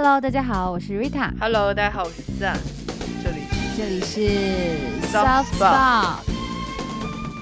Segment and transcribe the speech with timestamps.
[0.00, 1.36] Hello，大家好，我是 Rita。
[1.40, 2.56] Hello，大家好，我是 Zan，
[3.20, 3.42] 这里
[3.76, 4.20] 这里是
[5.08, 6.20] Soft Spot，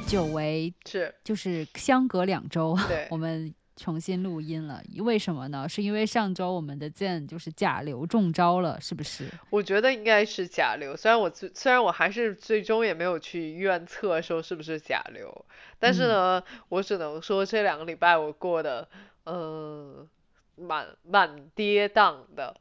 [0.09, 4.81] 久违是就是相隔两周，对 我们重新录音了。
[5.01, 5.69] 为什么呢？
[5.69, 9.27] 是因为上周我们的 Zan 就是甲流中招了，是不是？
[9.51, 15.45] 我觉得应该是甲流，虽然我最虽然我还是最终也没有去医院测说是不是甲流，
[15.79, 18.89] 但是嗯呢，我只能说这两个礼拜我过的
[19.27, 20.09] 嗯
[20.57, 22.55] 蛮蛮跌宕的。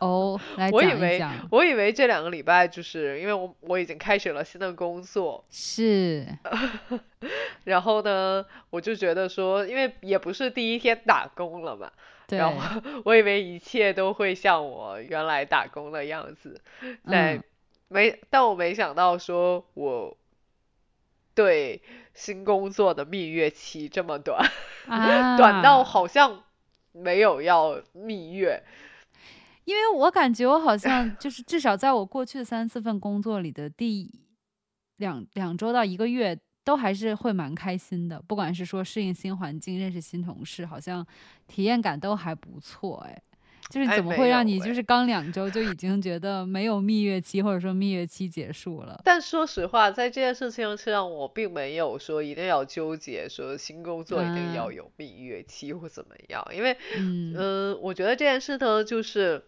[0.00, 1.22] 哦，来我以为。
[1.50, 6.26] 我以为这两个礼拜就是因为我我已经开始了新的工作，是，
[7.64, 11.90] 然后呢，我就觉得说，因为也不是第一天打工了嘛，
[12.26, 16.60] 对，然后 我以为一切都会像我原来打工的样子，
[17.08, 17.44] 但嗯
[17.88, 20.16] 没，但我没想到说我
[21.34, 21.80] 对
[22.14, 24.44] 新工作的蜜月期这么短，
[24.88, 26.42] 啊， 短到好像
[27.02, 28.62] 没有要蜜月。
[29.64, 34.08] 因为我感觉我好像就是至少在我过去的三四份工作里的第
[34.98, 38.22] 两两周到一个月，都还是会蛮开心的。
[38.22, 41.04] 不管是说适应新环境、认识新同事，好像
[41.48, 42.98] 体验感都还不错。
[43.08, 43.22] 哎，
[43.68, 49.00] 就是怎么会让你就是刚两周就已经觉得没有蜜月期，或者说蜜月期结束了？
[49.04, 59.42] 但说实话，在这件事情上，我并没有说一定要纠结说新工作一定要啊有蜜月期或怎么样，因为嗯，嗯，我觉得这件事呢，就是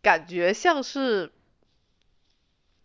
[0.00, 1.30] 感觉像是，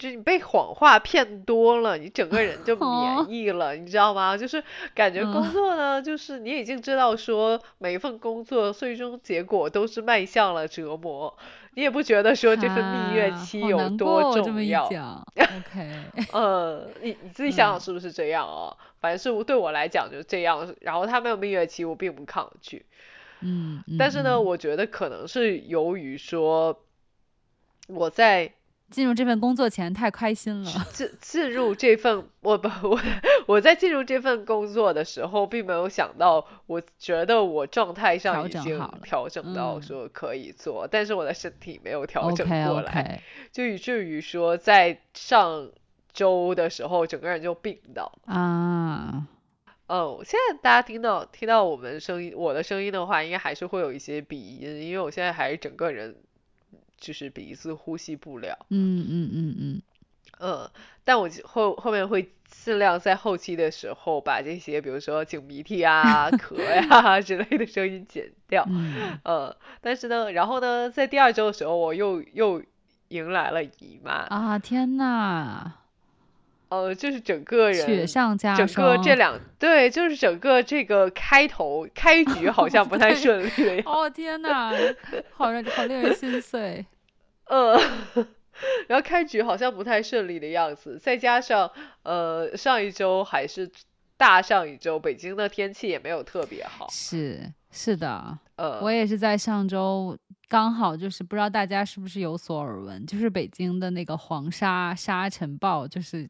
[0.02, 4.35] 就你被谎话骗多了，你整个人就哦免疫了，你知道吗？
[4.35, 4.63] 就是
[4.95, 11.38] 感觉工嗯作呢，就是你已经知道说每一份工作最终结果都是迈向了折磨，
[11.75, 14.89] 你也不觉得说这份蜜月啊期有多重要。
[14.89, 15.89] 讲，OK，
[16.33, 18.75] 呃，你你自己想想嗯是不是这样啊？
[18.99, 22.88] 反正是我对我来讲就是这样，然后他没有蜜月期，我并不抗拒。
[23.41, 26.83] 嗯，嗯但是呢，嗯我觉得可能是由于说
[27.88, 28.53] 我在
[28.92, 30.72] 进入这份工作前太开心了。
[30.94, 33.00] 进进入这份我不我
[33.47, 43.22] 我在进入这份工作的时候，并没有想到，我觉得我状态上已经调整到嗯说可以做，但是我的身体没有调整过来
[43.52, 45.72] 就以至于说在上
[46.13, 48.12] 周的时候，整个人就病倒。
[48.25, 49.25] 啊，
[49.88, 56.16] 嗯，现在大家听到听到我们声音，我的声音的话，应该还是会有一些鼻音，因为我现在还是整个人
[57.01, 58.66] 就是鼻子呼吸不了。
[58.69, 59.81] 嗯嗯嗯嗯，
[60.39, 60.69] 嗯，
[61.03, 68.63] 但我就后后面会尽量在后期的时候把这些，比如说擤鼻涕啊、 咳呀之类的声音剪掉。
[68.69, 72.63] 嗯，呃，但是呢，然后呢，在第二周的时候，我又又
[73.09, 75.73] 迎来了姨妈，啊天呐，
[76.72, 78.08] 呃，就是整个雪人。
[78.08, 79.16] 上加整个这。
[79.16, 84.72] 两对，就是整个这个开头开局好像不 太顺利哦天呐，
[85.36, 86.86] 好让好令人心碎。
[87.48, 87.78] 呃，
[88.88, 91.70] 然后开局好像不太顺利的样子，再加上
[92.04, 93.70] 呃上一周还是
[94.16, 100.16] 大上一周，北京的天气也没有特别好，是是的，呃，我也是在上周
[100.47, 106.29] 刚好就是不知道大家是不是有所耳闻，就是北京的那个黄沙沙尘暴，就是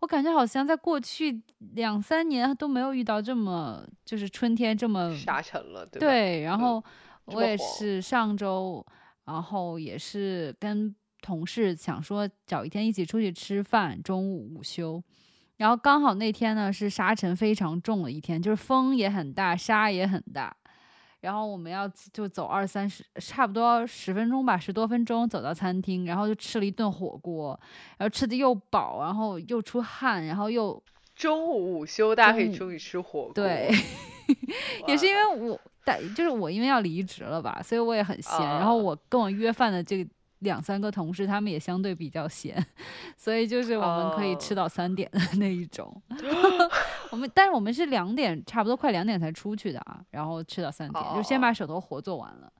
[0.00, 1.40] 我感觉好像在过去
[1.74, 6.00] 两三年都没有遇到这么就是春天这么沙尘了，对？
[6.00, 6.84] 对，然嗯后
[7.24, 8.84] 我也是上周，
[9.24, 15.02] 然后也是跟同事想说找一天一起出去吃饭，中午午休。
[15.56, 20.54] 然后刚好那天呢是沙尘非常重的一天，就是风也很大，沙也很大。
[21.22, 27.58] 然后我们要就走二三十，差不多十分钟吧，十多分钟走到餐厅，然后就吃了一顿火锅，
[27.96, 30.82] 然后吃的又饱，然后又出汗，然后又
[31.14, 33.70] 中午午休大家可以出去吃火锅，对，
[34.88, 38.38] 也是因为我但就是我因为要离职了吧，所以我也很闲。
[38.40, 40.10] 然后啊我跟我约饭的这个
[40.40, 42.56] 两三个同事，他们也相对比较闲，
[43.16, 46.02] 所以就是我们可以吃哦到三点的那一种。
[47.12, 52.50] 我们但是我们是两点，差不多快两点才出去的啊，然后吃到三点，就先哦把手头活做完了。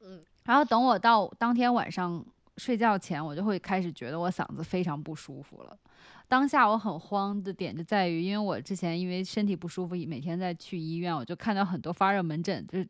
[0.00, 2.22] 嗯，然后等我到当天晚上
[2.56, 5.78] 睡觉前，我就会开始觉得我嗓子非常不舒服了。
[6.26, 12.88] 当下我很慌的点就在于，因为我之前因为身体不舒服，每天在去医院，我就看到很多发热门诊，就是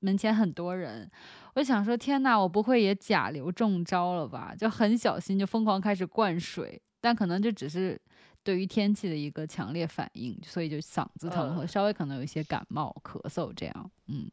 [0.00, 1.10] 门前很多人，
[1.54, 4.54] 我想说天呐，我不会也甲流中招了吧？
[4.56, 7.98] 就很小心，就疯狂开始灌水，但可能就只是
[8.46, 14.30] 对于天气的一个强烈反应，所以就嗓子疼和嗯稍微可能有一些感冒、咳嗽这样，嗯。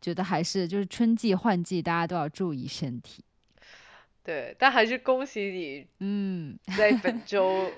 [0.00, 3.22] 觉得还是就是春季换季，大家都要注意身体。
[4.24, 7.70] 对，但还是恭喜你嗯，在本 周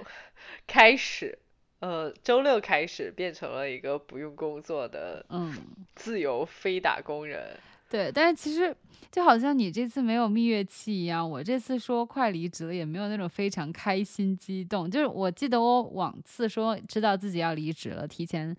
[0.64, 1.36] 开始，
[1.80, 5.52] 呃，周六开始变成了一个不用工作的嗯，
[5.96, 7.58] 自由非打工人。
[7.88, 8.76] 对，但是其实
[9.10, 14.90] 就好像你这次没有蜜月期一样，我这次说快离职了，也没有那种非常开心激动。
[14.90, 18.54] 就是我记得我往次说知道自己要离职了，提前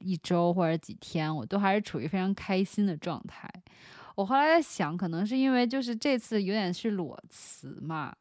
[0.00, 3.50] 一周或者几天，我都还是处于非常开心的状态。
[4.14, 8.14] 我后来在想，可能是因为就是这次有点是裸辞嘛，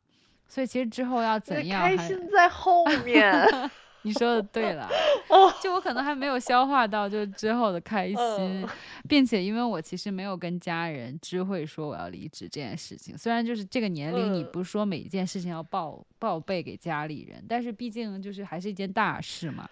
[0.48, 1.82] 所以其实之后要怎样？
[1.82, 3.48] 开心在后面。
[4.04, 4.88] 你说的对了，
[5.62, 8.68] 就我可能还没有消化到就之后的开心，
[9.10, 13.18] 并且因为我其实没有跟家人知会说我要离职这件事情。
[13.18, 19.70] 虽然就是这个年龄，你不是说每一件事情要报报备给家里人，但是毕竟就是还是一件大事嘛。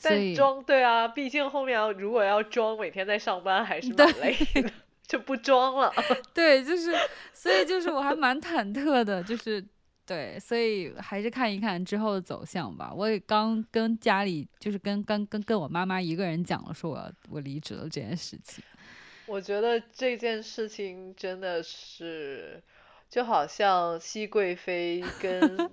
[0.00, 4.72] 但装对啊，毕竟后面如果要装每天在上班还是蛮累的，
[5.06, 5.92] 就不装了。
[6.32, 6.92] 对，就是
[7.34, 9.62] 所以就是我还蛮忐忑的，就是。
[10.04, 12.92] 对，所以还是看一看之后的走向吧。
[12.92, 18.62] 我也刚跟家里，就是跟跟跟跟我妈妈一个人讲了，说我要我离职了这件事情。
[19.26, 22.60] 我觉得这件事情真的是，
[23.08, 25.70] 就好像熹贵妃 跟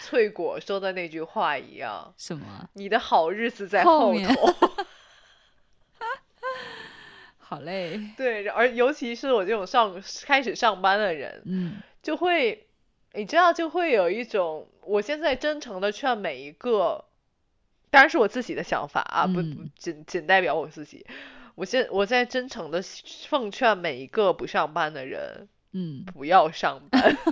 [0.00, 2.14] 翠果说的那句话一样。
[2.16, 2.70] 什么？
[2.74, 4.54] 你的好日子在后头。
[7.36, 8.00] 好嘞。
[8.16, 12.68] 对，而尤其是我这种上开始上班的人，嗯，就会。
[13.14, 17.04] 你这样就会有一种，我现在真诚的劝每一个，
[17.90, 21.04] 当然是我自己的想法啊，不不仅仅代表我自己。
[21.54, 22.82] 我现我在真诚的
[23.28, 27.16] 奉劝每一个不上班的人，嗯，不要上班。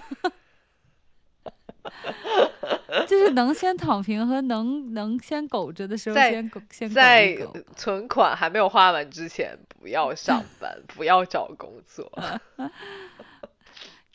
[3.08, 7.36] 就是能先躺平和能能先苟着的时候，先苟先在
[7.74, 12.12] 存款还没有花完之前，不要上班，不要找工作。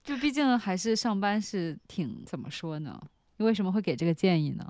[0.05, 3.01] 就毕竟还是上班是挺怎么说呢？
[3.37, 4.65] 你为什么会给这个建议呢？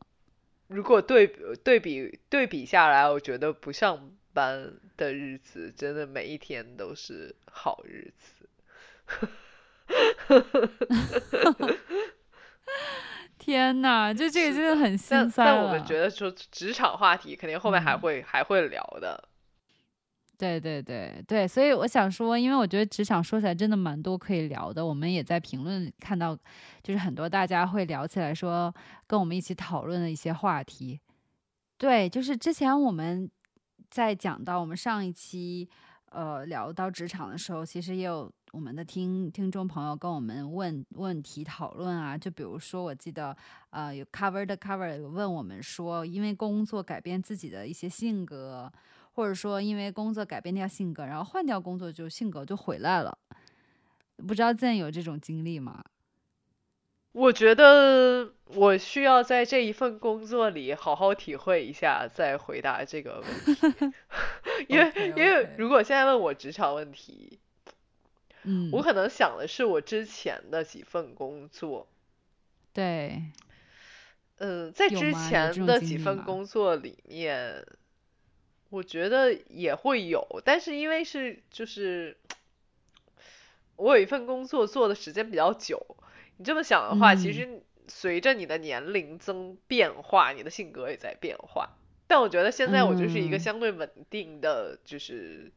[0.67, 1.27] 如果对
[1.63, 8.49] 对比对比下来，我觉得不上班的日子真的每一天都是好日子。
[13.37, 19.29] 天哪，就这个真的很心塞但我们觉得说职场话题肯定后面还会还会聊的。
[20.37, 24.85] 对对对对，所以我想说，因为我觉得职场说起来真的蛮多可以聊的。
[24.85, 26.37] 我们也在评论看到，
[26.83, 28.73] 就是很多大家会聊起来说，
[29.07, 30.99] 跟我们一起讨论的一些话题。
[31.77, 33.29] 对，就是之前我们
[33.89, 35.67] 在讲到我们上一期
[36.11, 42.17] 呃聊到职场的时候，其实也有我们的听听众朋友跟我们问问题讨论啊。
[42.17, 43.35] 就比如说，我记得
[43.69, 48.71] 呃有 cover 的 cover 有问我们说，因为工作改变自己的一些性格。
[49.15, 53.17] 或者说，因为工作改变掉性格，然后换掉工作，就性格就回来了。
[54.27, 55.81] 不知道自己有这种经历吗？
[57.13, 63.93] 我觉得我需要在这一份工作里好好体会一下，再回答这个问题。
[64.67, 67.39] 因为因为如果现在问我职场问题，
[68.43, 71.87] 嗯，我可能想的是我之前的几份工作。
[72.73, 73.23] 对，
[74.39, 77.65] 嗯，在之前的几份工作里面。
[78.75, 82.17] 我觉得也会有，但是因为是就是
[83.77, 85.95] 我有一份工作做的时间比较久，
[86.35, 91.77] 你这么想的话，其实随着你的年龄增变化，你的性格也在变化。
[92.07, 95.53] 但我觉得现在我就是一个相对稳定的就是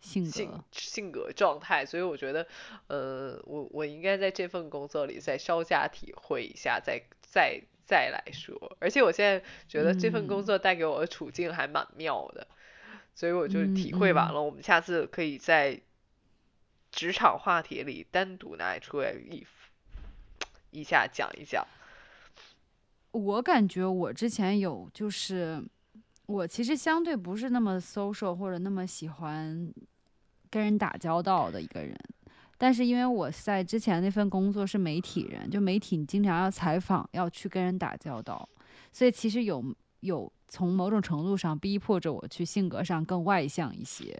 [0.00, 2.46] 性性性格状态，所以我觉得
[2.88, 8.76] 呃，我我应该在这份工作里再稍加体会一下，再再再来说。
[8.78, 12.46] 而且我现在觉得这份工作带给我的处境还蛮妙的。
[13.18, 15.76] 所以我就体会完了，我们下次可以在
[16.92, 19.44] 职场话题里单独拿出来一
[20.70, 21.66] 一下讲一讲。
[23.10, 25.60] 我感觉我之前有，就是
[26.26, 29.68] 我其实相对不是那么 social 或者那么喜欢
[30.48, 31.98] 跟人打交道的一个人，
[32.56, 38.48] 但是因为我在之前那份工作是媒体人，就媒体你经常要采访，要去跟人打交道，
[38.92, 40.32] 所以其实有有。
[40.48, 44.18] 从某种程度上逼迫着我去性格上更外向一些，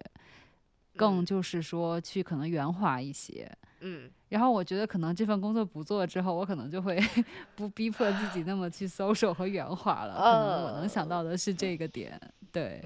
[0.94, 3.50] 更就是说去可能圆滑一些。
[3.80, 7.00] 嗯，然后我觉得可能这份工作不做之后，我可能就会
[7.56, 10.14] 不逼迫自己那么去 social 和圆滑了。
[10.14, 12.20] 可能我能想到的是这个点。
[12.50, 12.82] 对，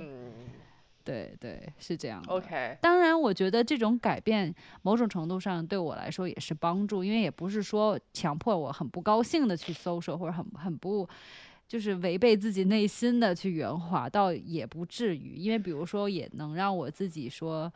[1.03, 2.29] 对对，是这样的。
[2.33, 2.77] OK。
[2.83, 11.09] 当然，我觉得这种改变某种程度上对我来说也是帮助，因为也不是说强迫我很不高兴的去 social 或者很很不。
[11.73, 17.73] 就是违背自己内心的去圆滑，倒也不至于，因为比如说也能让我自己说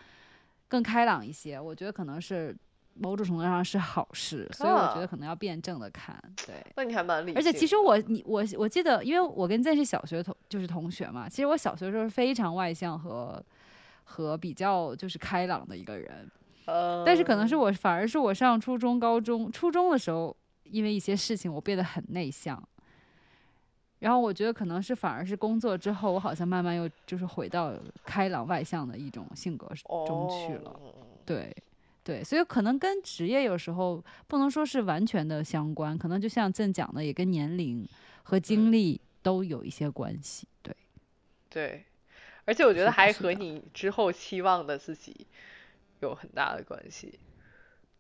[0.69, 2.55] 更开朗一些，我觉得可能是
[2.93, 6.15] 某种程度上是好事，所以我觉得可能要辩证的看。
[6.47, 13.43] 对，那你还蛮理而且其实我你我我记得，因为我跟健是小学同就是同学嘛，其实我小学时候是非常外向和
[14.05, 16.31] 和比较就是开朗的一个人。
[16.67, 22.63] 呃，但是可能是我反而是我上初中、高中、初中的时候，因为一些事情我变得很内向。
[23.99, 27.73] 然后我觉得可能是反而是工作之后，我好像慢慢又就是回到
[28.05, 29.67] 开朗外向的一种性格
[30.07, 30.81] 中去了。
[31.25, 31.57] 对，
[32.05, 37.89] 对，所以可能跟职业有时候不能说是完全的相关，可能就像正讲的，也跟年龄
[38.23, 40.47] 和经历都有一些关系。
[40.63, 40.77] 对，
[41.49, 41.85] 对，
[42.45, 45.27] 而且我觉得还和你之后期望的自己
[46.01, 47.19] 有很大的关系。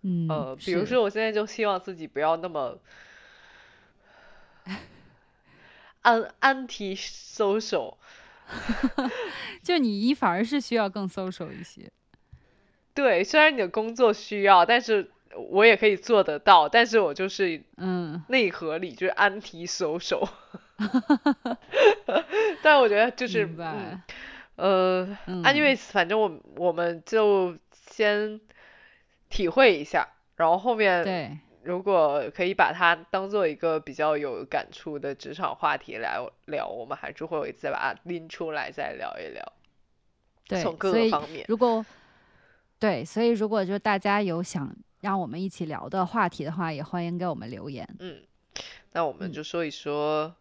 [0.03, 2.79] 嗯，呃，比如说我现在就希望自己不要那么。
[6.07, 7.95] 安安提 social，
[9.61, 11.91] 就你一反而是需要更 social 一些。
[12.95, 15.11] 对，虽然你的工作需要，但是
[15.51, 20.29] 我也可以做得到，但是我就是嗯内核里就是安提 social。
[22.63, 23.49] 但我觉得就是
[24.55, 28.41] 呃，anyways，反正我我们就先
[29.29, 31.37] 体会一下，然后后面对。
[31.67, 39.53] 如果可以把它当做一个比较有感触的职场话题来聊，我们还是会再把它拎出来再聊一聊。
[40.47, 41.45] 对，从各个方面。
[41.49, 41.85] 如果
[42.79, 47.85] 对，所以如果就大家有想让我们一起聊的话题的话，也欢迎给我们留言。
[47.99, 48.23] 嗯，
[48.93, 50.33] 那我们就说一说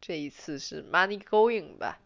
[0.00, 2.00] 这一次是 money going 吧。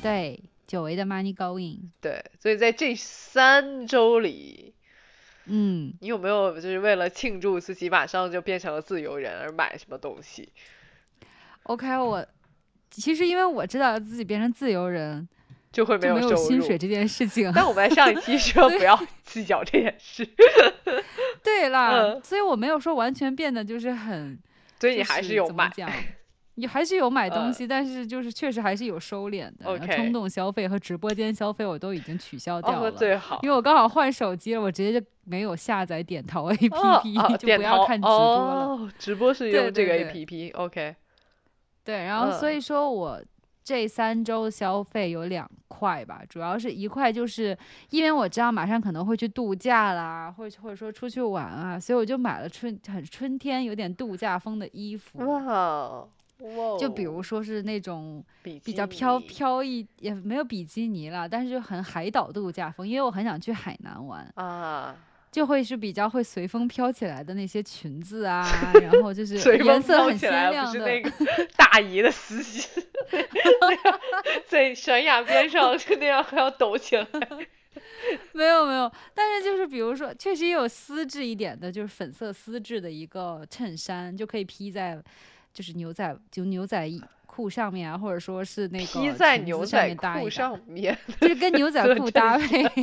[0.00, 0.42] 对。
[0.72, 4.72] 久违的 money going，对，所以在这三周里，
[5.44, 10.50] 嗯，你有没有就是为了庆祝自己马上就变成了自由人而买什么东西
[11.64, 12.26] ？OK，我
[12.90, 15.28] 其实因为我知道自己变成自由人
[15.70, 20.26] 就会没有薪水这件事情，但我们上一期 说不要计较这件事，
[21.44, 24.38] 对啦，所以我没有说完全变得就是很，
[24.80, 25.70] 所以你还是有买。
[26.56, 29.78] 你还是有买东西，但是就是确实还是有收敛的。
[29.86, 32.92] 冲动消费和直播间消费我都已经取消掉了。
[32.92, 38.92] 最好，因为我刚好换手机了，我直接就没有下载点淘 APP， 就不要看直播了。
[38.98, 40.94] 直播是用这个 APP，OK。
[41.84, 43.20] 对，然后所以说我
[43.64, 47.56] 这三周消费有两块吧，主要是一块就是
[47.90, 55.18] 因为我知道马上可能会去度假啦，或或者说出去玩啊，所以我就买了春很春天有点度假风的衣服。
[55.26, 56.06] 哇。
[56.78, 64.96] 就比如说是那种比较飘飘逸，也没有比基尼了，但是就很海岛度假风，因为我很想去海南玩啊，
[65.30, 68.46] 就会是比较会随风飘起来的那些裙子啊，
[68.82, 70.86] 然后就 是颜色很鲜亮的，
[71.56, 72.68] 大姨的丝巾，
[74.46, 77.06] 在悬崖边上就那样还要抖起来，
[78.32, 85.02] 没有没有，但是就是比如说确实也有丝质一点的，就是粉色丝质的一个衬衫，就可以披在。
[85.52, 86.90] 就是牛仔就牛仔
[87.26, 92.62] 裤上面啊，或者说是那个披在牛仔裤上面，就是跟牛 仔裤搭配。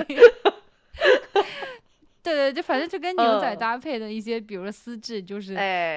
[2.21, 5.55] 对对，就反正就跟牛仔搭配的一些，比如说丝质，就是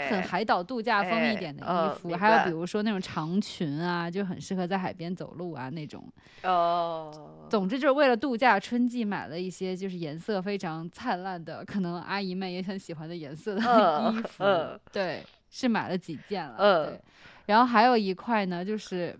[0.08, 6.04] 很海岛度假风一点的衣服，还有比如说那种长裙啊，就很适合在海边走路啊那种。
[6.44, 7.30] 哦。
[7.50, 14.44] 总之就是为了度假，春季买了一些就是颜色非常灿烂的，可能阿姨们也很喜欢的颜色的衣服。
[14.92, 15.22] 对。
[15.54, 16.98] 是买了几件了，对，
[17.44, 19.14] 然后还有一块呢，就是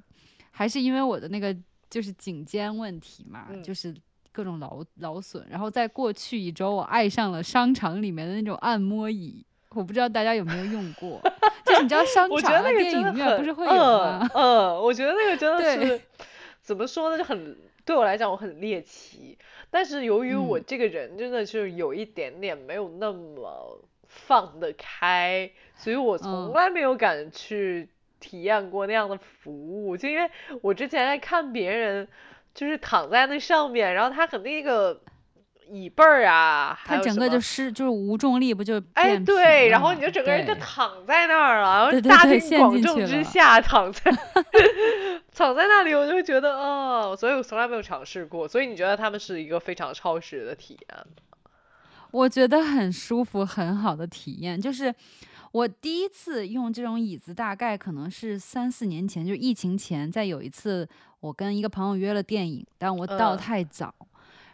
[0.51, 1.55] 还是因为我的那个
[1.91, 3.95] 就是颈肩问题嘛，就是
[4.33, 5.47] 各种劳劳损。
[5.51, 11.21] 然后在过去一周，我爱上了商场里面的那种按摩椅，我不知道大家有没有用过，
[11.67, 14.27] 就是你知道商场电影院不是会有吗？
[14.33, 16.01] 嗯，我觉得那个真的是
[16.62, 19.37] 怎么说呢，就很对我来讲我很猎奇，
[19.71, 23.85] 但是由于我这个人真的是有一点点没有那么。
[24.26, 27.88] 放得开，所以我从来没有敢去
[28.21, 32.07] 体验过那样的服务，就因为我之前在看别人，
[32.55, 35.00] 就是躺在那上面，然后他很那个
[35.69, 44.12] 椅背儿啊，他整个就是就是无重力，不就哎对，然后你就整个人就躺在那儿了，然后大庭广众之下躺在
[45.35, 50.99] 躺在那里，我就觉得哦，所以我从来没有尝试过，所以你觉得他们是一个非常超时的体验？
[52.12, 54.61] 我觉得很舒服，很好的体验。
[54.61, 54.95] 就是
[55.50, 60.12] 我第一次用这种椅子，大概可能是三四年前，就疫情前。
[60.12, 60.87] 在有一次，
[61.21, 63.92] 我跟一个朋友约了电影，但我到太早，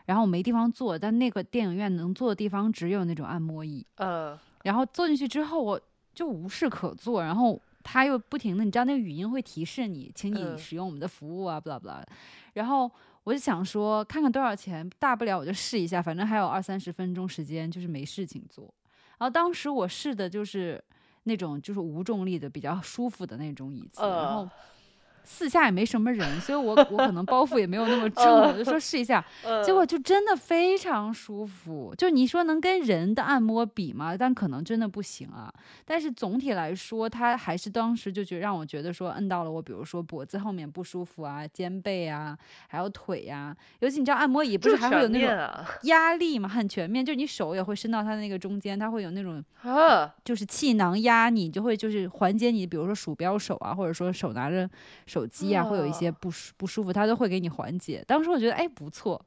[0.07, 0.97] 然后我没地方坐。
[0.97, 3.85] 但那个电影院能坐的地方只有那种按摩椅。
[3.97, 4.39] 呃。
[4.63, 5.81] 然后坐进去之后，我
[6.15, 7.23] 就无事可做。
[7.23, 12.07] 然后他又不停的，你知道那个语音会提示你，请你使用我们的服务啊，不啦不啦。
[12.55, 12.89] 然后。
[13.25, 18.73] 我就想说，看看多少钱，大不了我就试一下，反正还有二三十分钟时间，就是没事情做。
[19.19, 20.83] 然后当时我试的就是
[21.25, 24.49] 那种就是无重力的比较舒服的那种椅子，然后
[25.25, 29.25] 四下也没什么人，所以我我可能包袱也没有那么 重，我就说试一下，
[29.65, 31.95] 结果就真的非常舒服。
[31.97, 34.17] 就你说能跟人的按摩比吗？
[34.17, 35.53] 但可能真的不行啊。
[35.85, 43.55] 但是总体来说，它还是当时就觉让我觉得说摁到了我，比如说脖子后面不舒服啊，肩背啊，还有腿呀。
[43.81, 49.45] 尤其你知道按摩椅不是还会有那种压力嘛，很全面，就你手也会伸到它的那个中间，它会有那种
[50.25, 54.67] 就是气囊压你，就会就是缓解你，比如说鼠标手啊，或者说手拿着
[55.07, 55.18] 手。
[55.19, 58.05] 手机啊，会有一些不舒不舒服，他都会给你缓解。
[58.07, 59.21] 当时我觉得哎不错，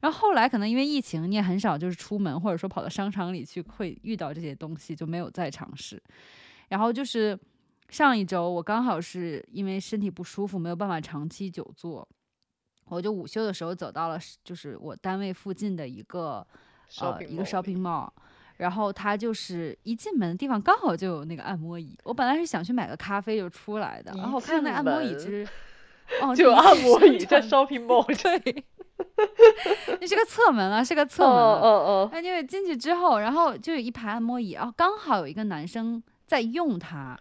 [0.00, 6.02] 然后后来可能因为疫情，你也很少就是出门，或者说跑到商场里去会遇到这些东西，就没有再尝试。
[6.68, 7.38] 然后就是
[7.88, 12.06] 上一周，我刚好是因为身体不舒服，没有办法长期久坐，
[12.86, 16.46] 我就午休的时候走到了就是我单位附近的一个
[17.00, 18.10] 呃一个 shopping mall。
[18.58, 25.48] 然后他就是一进门的地方刚好就有那个按摩椅，我本来是想去买个咖啡就出来的，然后我看到那按摩椅其实，
[26.20, 28.64] 哦，就按摩椅在 shopping mall，对，
[30.00, 37.16] 那是个侧门啊，是个侧门，哦哦哦，因为进去之后，然后就有一排按摩椅，然后刚好有一个男生在用它，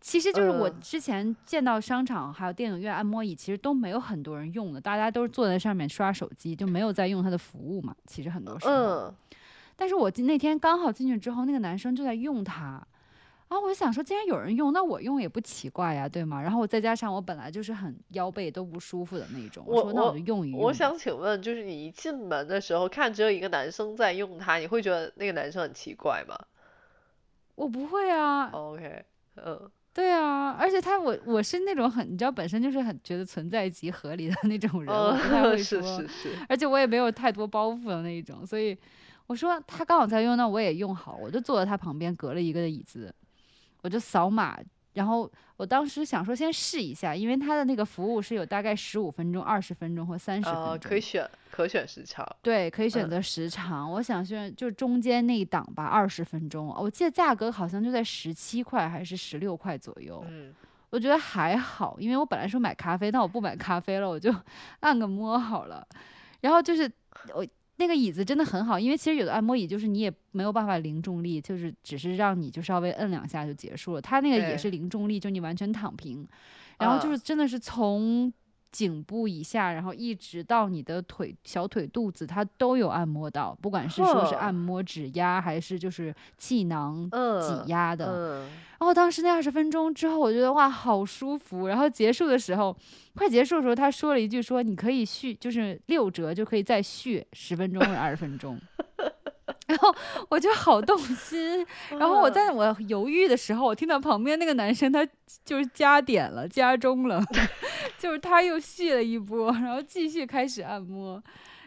[0.00, 9.14] 其实就是我之前见到商场还有电影院按摩椅，其实都没有很多人用的，大家都是坐在上面刷手机，就没有在用它的服务嘛，其实很多时候。
[9.80, 12.84] 但是我那天刚好进去之后，那个男生就在用它，
[13.48, 16.42] 然后我就想说，既然有人用，那我用也不奇怪呀，对吗？
[16.42, 20.58] 然后我再加上我本来就是很腰背都不舒服的那种，我说那我就用一用。
[20.58, 26.36] 我想请问，就是你一进门的时候看只有一个男生在用它，你会觉得那个男生很奇怪吗？
[27.54, 28.50] 我不会啊。
[28.50, 29.04] OK，
[29.36, 38.76] 嗯，对啊，而且他我我是那种很你知道本身就是很觉得存在即合理的那种人，我不太会 说，是是是，而且我也没有太多包袱的那一种，所以。
[39.28, 43.14] 我说他刚好在用，那我也用好，我就坐在他旁边，隔了一个的椅子，
[43.82, 44.58] 我就扫码。
[44.94, 52.26] 然后我当时想说先试一下，因为他的那个服务是有大概十五分钟、二十分钟或三十分钟，可以选可选时长。
[52.42, 53.88] 对，可以选择时长。
[53.92, 56.66] 我想选就中间那一档吧，二十分钟。
[56.76, 60.24] 我记得价格好像就在十七块还是十六块左右。
[60.26, 60.52] 嗯，
[60.90, 64.34] 我觉得还好，因为我本来说买咖啡，但我不买咖啡了，我就
[64.80, 65.86] 按个摩好了。
[66.40, 66.90] 然后就是
[67.34, 67.46] 我。
[67.78, 74.00] 那个椅子真的很好，因为其实有的按摩椅就是你也没有办法零重力，就是只是让你就稍微摁两下就结束了。
[74.00, 76.26] 它那个也是零重力，就你完全躺平，
[76.78, 78.32] 然后就是真的是从
[78.70, 88.46] 颈部以下，然后一直到你的腿小腿肚子，它都有按摩到，不管是说是按摩指压还是就是气囊挤压的。
[88.78, 91.66] 然后当时那二十分钟之后，我觉得哇好舒服。
[91.66, 92.76] 然后结束的时候。
[93.14, 98.56] 快结束的时候，他说了一句：“说你可以续，就是六折就可以再续十分钟或者二十分钟。
[99.66, 99.94] ”然后
[100.28, 101.66] 我就好动心。
[101.98, 105.06] 然后我在我犹豫的时候，我听到旁边那个男生他
[105.44, 107.22] 就是加点了，加钟了
[107.98, 111.22] 就是他又续了一波，然后继续开始按摩。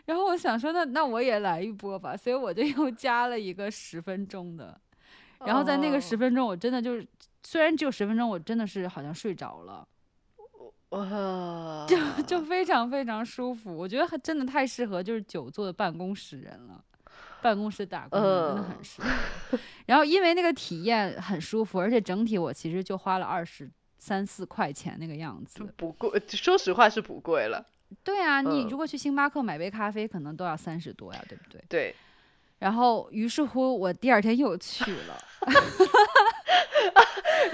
[0.05, 4.79] 然后我想说，那那我也来一波吧，所以我就又加了一个十分钟的。
[5.45, 7.07] 然后在那个十分钟，我真的就是，
[7.43, 9.87] 虽然只有十分钟，我真的是好像睡着了。
[10.89, 16.83] 哇，就就非常非常舒服，我觉得真的太适合就是久坐的办公室人了，
[17.41, 19.57] 办公室打工真的很舒服。
[19.85, 27.65] 然后因为那个体验很舒服，而且整体我其实就花了二十三四块钱那个样子，不贵，说实话是不贵了。
[28.03, 31.63] 对啊，你如果去星巴克买杯咖啡，可能都要三十多呀，对不对？
[31.67, 31.95] 对。
[32.59, 35.17] 然后于是乎，我第二天又去了，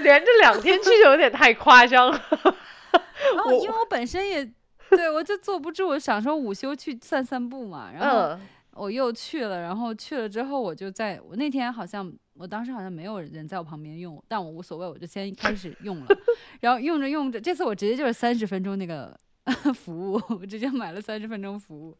[0.00, 2.22] 连着两天去就有点太夸张了。
[3.34, 4.44] 然后，因为我本身也，
[4.90, 7.90] 对我就坐不住，想说午休去散散步嘛。
[7.92, 8.38] 然后
[8.78, 16.06] 我又去了，然后去了之后，我就在我那天好像，我当时好像没有人在我旁边用，但我无所谓，我就先开始用了。
[16.60, 19.18] 然后用着用着，这次我直接就是三十分钟那个
[19.74, 21.96] 服务，我直接买了三十分钟服务。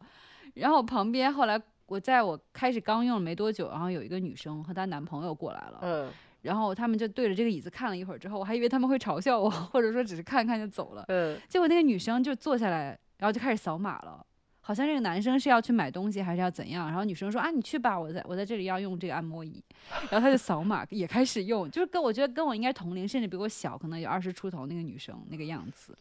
[0.55, 5.79] 然后旁边后来我在我开始刚用没多久，然后有一个女生和她男朋友过来了。
[5.81, 6.09] 嗯。
[6.41, 11.03] 然后他们就对着这个椅子看了一会儿之后，我还以为他们会嘲笑我，或者说只是看看就走了。
[11.09, 11.37] 嗯。
[11.49, 14.25] 结果那个女生就坐下来，然后就开始扫码了，
[14.69, 16.85] 好像这个男生是要去买东西还是要怎样？
[16.85, 19.63] 然后女生说：“啊，你去吧，我在我在这里要用这个按摩椅。”
[20.11, 25.97] 然后他就扫码也开始用，就是跟我觉得跟我应该同龄，甚至比我小，可能有二十出头那个女生那个样子。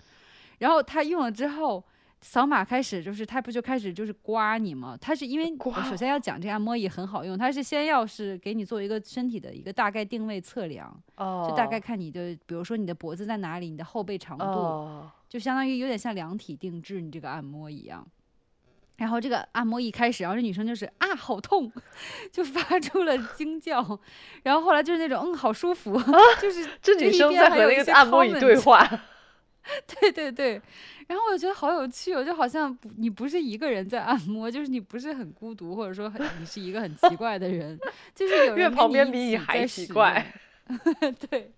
[0.59, 1.83] 然后他用了之后。
[2.21, 4.99] 扫码开始就是他不就开始就是刮你吗？
[5.01, 18.05] 他是因为我首先要讲这按摩椅很好用，他是先要是给你做一个身体的一个大概定位测量，就大概看你的，比如说你的脖子在哪里，你的后背长度，就相当于有点像量体定制你这个按摩一样。
[18.99, 21.73] 然后这个按摩一开始，然后这女生就是啊好痛，
[22.31, 23.99] 就发出了惊叫，
[24.43, 25.99] 然后后来就是那种嗯好舒服，
[26.41, 28.87] 就是这女生在和那个按摩椅对话。
[29.87, 30.61] 对对对，
[31.09, 37.79] 然后我觉得好有趣，我就好像不你不是一个人在按摩，就是你不是很孤独，或者说很你是一个很奇怪的人，
[38.15, 40.33] 就是有人旁边比你还奇怪，
[41.29, 41.53] 对。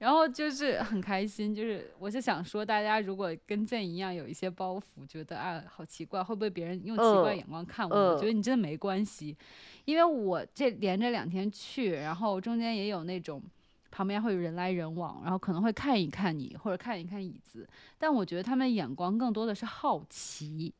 [0.00, 7.94] 然后就是很开心，就是我是想说，大家如果跟朕一样有一些包袱，觉得啊好奇怪，会不会别人用奇怪眼光看我？
[7.94, 9.36] 我觉得你真的没关系，
[9.84, 13.42] 因为我这连着两天去，然后中间也有那种
[13.90, 20.72] 旁边会有人来人往，然后可能会看一看你或者看一看椅子，但我觉得他们眼光更多的是好奇，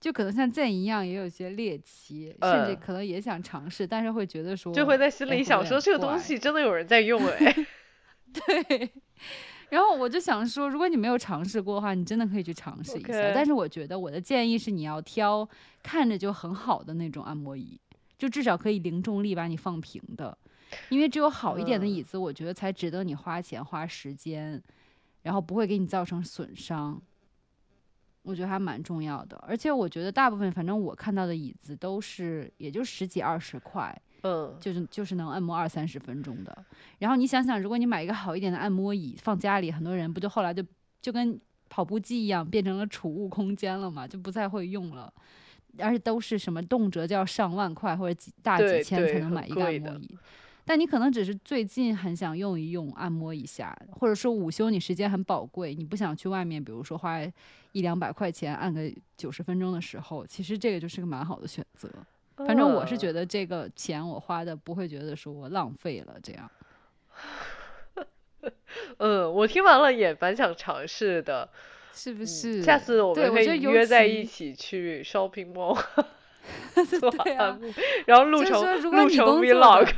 [0.00, 7.54] 就可能像朕一样也有些猎奇，甚至可能也想尝试，但是会觉得说就会在心里想说这个东西真的有人在用 哎。
[8.68, 8.90] 对，
[9.70, 13.32] 然后我就想说，如果你没有尝试过的话，你真的可以去尝试一下。
[13.34, 15.48] 但是我觉得我的建议是，你要挑
[15.82, 17.80] 看着就很好的那种按摩椅，
[18.18, 20.36] 就至少可以零重力把你放平的。
[20.88, 24.60] 因为只有好一点的椅子，我觉得才值得你花钱花时间，
[25.22, 27.00] 然后不会给你造成损伤。
[28.22, 29.36] 我觉得还蛮重要的。
[29.46, 33.96] 而且我觉得大部分，反正我看到的椅子都是也就十几二十块。
[34.24, 36.64] 嗯，就是就是能按摩二三十分钟的。
[36.98, 40.64] 然后你想想，如果你买一个好一点的按摩椅放家里，很多人不就后来就
[41.02, 45.12] 就跟跑步机一样，变成了储物空间了嘛，就不再会用了。
[45.78, 50.18] 而且都是什么动辄就要上万块或者几大几千才能买一个按摩椅。
[50.64, 57.20] 但你可能只是最近很想用一用，按摩一下，或者说午休你时间很宝贵，你不想去外面，比如说花
[57.72, 61.90] 一两百块钱按个九十分钟的时候，其实这个就是个蛮好的选择。
[62.36, 66.50] 反正我是觉得这个钱我花的不会觉得说我浪费了这样。
[68.98, 71.48] 嗯，我听完了也蛮想尝试的，
[71.92, 72.60] 是不是？
[72.60, 75.80] 下次我们可以约在一起去 shopping mall
[77.00, 77.72] 做按摩，
[78.06, 79.88] 然后录成录成 vlog。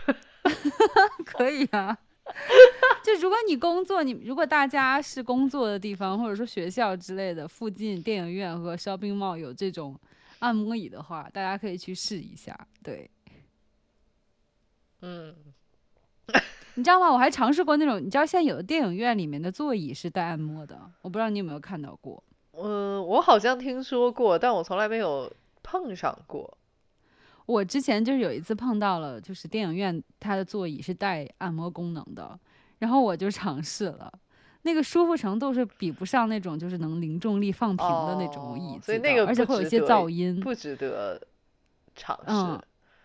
[1.24, 1.96] 可以啊。
[3.02, 9.98] 就如果你工作，你如果大家是工作的地方，或者说学校之类的附近电影院和 shopping mall 有这种。
[10.40, 12.56] 按摩椅的话，大家可以去试一下。
[12.82, 13.10] 对，
[15.02, 15.34] 嗯，
[16.74, 17.10] 你知道吗？
[17.10, 22.22] 我还尝试过那种，你知道现在有的电影院里面的座椅是带按摩的，我不知道你有没有看到过。
[22.52, 26.56] 嗯，我好像听说过，但我从来没有碰上过。
[27.44, 32.38] 我之前就是有一次碰到了，就是电影院它的座椅是带按摩功能的，
[32.78, 34.12] 然后我就尝试了。
[34.66, 41.20] 那个舒服程度是比不上那种就是能零重力放平的那种椅子，所以那个而且会有一些噪音，不值得
[41.94, 42.24] 尝试。
[42.26, 42.60] 嗯，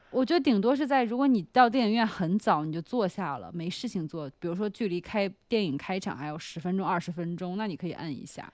[0.10, 8.52] 我觉得顶多是在如果你到电影院很早你就坐下了，没事情做，比如说距离开电影开场还有十分钟、二十分钟，那你可以按一下。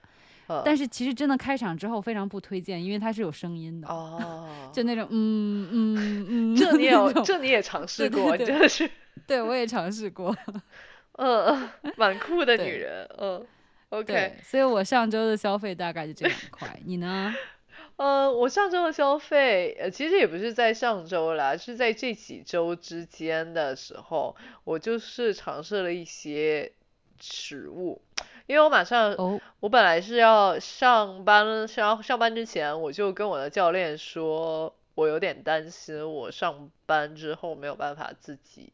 [0.63, 3.87] 但是其实真的开场之后非常不推荐，因为它是有声音的。
[3.87, 8.89] 哦，就那种嗯嗯嗯，这你有这你也尝试过，真的是。
[9.25, 10.35] 对，我也尝试过。
[11.17, 13.45] 嗯，蛮酷的女人，嗯
[13.89, 17.33] ，OK，所以我上周的消费大概就这两块，你呢？
[17.97, 26.71] 呃，我上周的消费，呃，其实也不是在上周啦，是在这几周之间的时候，我就是尝试了一些
[27.19, 27.99] 食物，
[28.45, 29.15] 因为我马上，
[29.59, 38.71] 我本来是要上班，上上班之前，我就跟我的教练说，我有点担心我上班之后没有办法自己。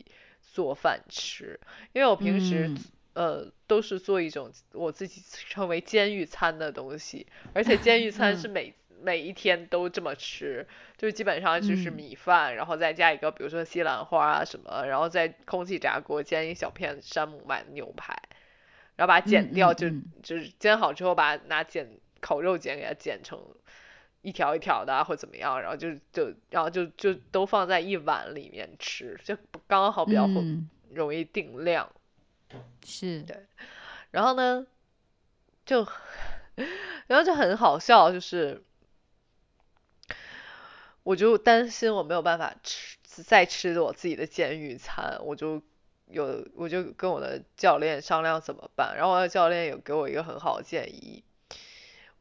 [0.53, 1.59] 做饭吃，
[1.93, 2.71] 因为我平时
[3.13, 18.15] 呃都是做一种我自己称为监狱餐的东西，而且监狱 餐是每每一天都这么吃，就基本上就是米饭，然后再加一个比如说西兰花啊什么，然后在空气炸锅煎一小片山姆买的牛排，
[18.95, 19.89] 然后把它剪掉，就
[20.21, 23.41] 就是煎好之后把拿剪烤肉剪给它剪成。
[24.23, 30.27] 一条一条的或怎么样，然后就就然后就就都放在一碗里面吃，就刚好比较
[30.93, 31.91] 容易定量。
[32.85, 33.45] 是，对。
[34.11, 34.65] 然后呢，
[35.65, 35.85] 就
[37.07, 38.63] 然后就很好笑，就是
[41.03, 45.61] 我就担心我没有办法吃再吃我自己的监狱餐，我就
[46.07, 51.25] 有我就跟我的教练商量怎么办，然后我的教练有给我一个很好的建议，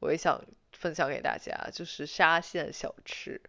[0.00, 0.44] 我也想。
[0.83, 3.40] 分享给大家，就是沙县小吃。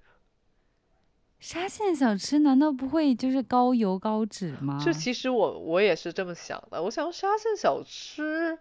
[1.39, 4.79] 沙县小吃难道不会就是高油高脂吗？
[4.79, 6.81] 就其实我我也是这么想的。
[6.81, 8.57] 我想沙县小吃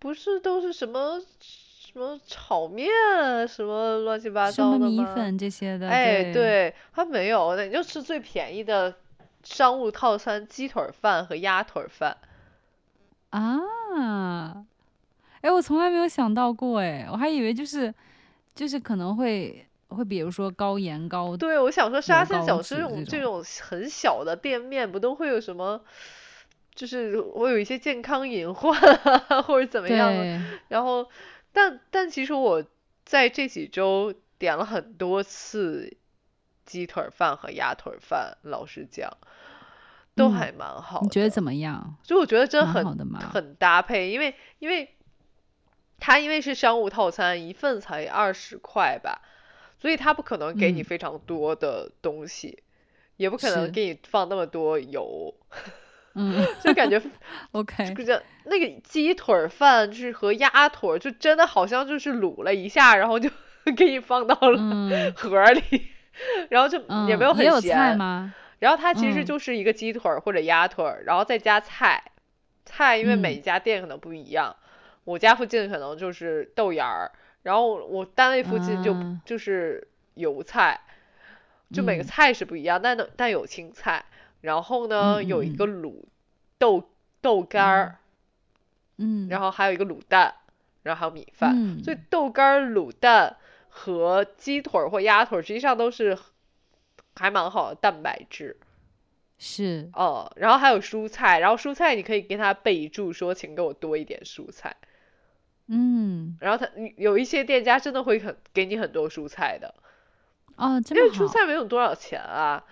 [0.00, 2.90] 不是都是什么什么炒面
[3.46, 4.86] 什么乱七八糟的吗？
[4.88, 5.88] 米粉这些的。
[5.88, 8.92] 哎，对，它没有，那你就吃最便宜的
[9.44, 12.18] 商务套餐：鸡腿饭和鸭腿饭。
[13.30, 14.66] 啊。
[15.42, 17.92] 哎，我从来没有想到过，哎，我还以为就是，
[18.54, 21.36] 就是可能会会，比如说高盐高。
[21.36, 25.82] 对，我想说沙县小吃这种这种很小的店面，不都会有什么
[26.74, 28.78] 就是我有一些健康隐患
[29.28, 30.10] 啊，或者怎么样。
[30.68, 31.06] 然后，
[31.52, 32.64] 但但其实我
[33.04, 35.98] 在这几周点了很多次
[36.64, 39.10] 鸡腿饭和鸭腿饭，老实讲，
[40.14, 41.00] 都还蛮好。
[41.02, 41.96] 你觉得怎么样？
[42.04, 42.84] 就我觉得真的很
[43.18, 44.88] 很搭配，因为因为
[46.04, 49.22] 它因为是商务套餐，一份才二十块吧，
[49.78, 52.64] 所以它不可能给你非常多的东西，
[53.16, 55.32] 也不可能给你放那么多油。
[56.14, 57.00] 嗯， 就感觉
[57.52, 63.30] ，OK，就那个鸡腿饭就是和鸭腿，就真的好像就是卤了一下，然后就
[63.76, 65.62] 给你放到了盒里，
[66.50, 68.34] 然后就也没有很咸吗？
[68.58, 72.02] 然后它其实就是一个鸡腿或者鸭腿，然后再加菜，
[72.64, 74.54] 菜因为每一家店可能不一样，
[75.04, 77.10] 我家附近可能就是豆芽儿，
[77.42, 80.80] 然后我单位附近就就是油菜，
[81.72, 84.04] 就每个菜是不一样，但但有青菜。
[84.42, 86.02] 然后呢，有一个卤
[86.58, 87.98] 豆豆干儿，
[88.96, 90.34] 嗯，然后还有一个卤蛋，
[90.82, 91.80] 然后还有米饭。
[91.82, 93.36] 所以豆干、卤蛋
[93.68, 96.18] 和鸡腿或鸭腿实际上都是
[97.14, 98.56] 还蛮好的蛋白质。
[99.38, 99.90] 是。
[99.94, 104.76] 哦，然后还有蔬菜，然后蔬菜你可以给他备注说，请给我多一点蔬菜。
[105.68, 106.36] 嗯。
[106.40, 109.74] 然后他有一些店家真的会很给你很多蔬菜的。
[110.56, 112.64] 哦，因为蔬菜没有多少钱啊。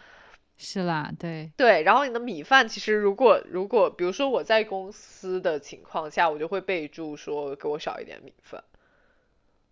[0.63, 8.63] 是啦，对对，然后你的米饭其实如果如果比如说我在公司的情况下，我就会备注说给我少一点米饭。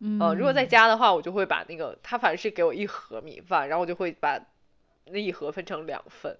[0.00, 4.40] 嗯，如果在家的话，我就会把那个他反正是给我一盒米饭，然后我就会把
[5.04, 6.38] 那一盒分成两份，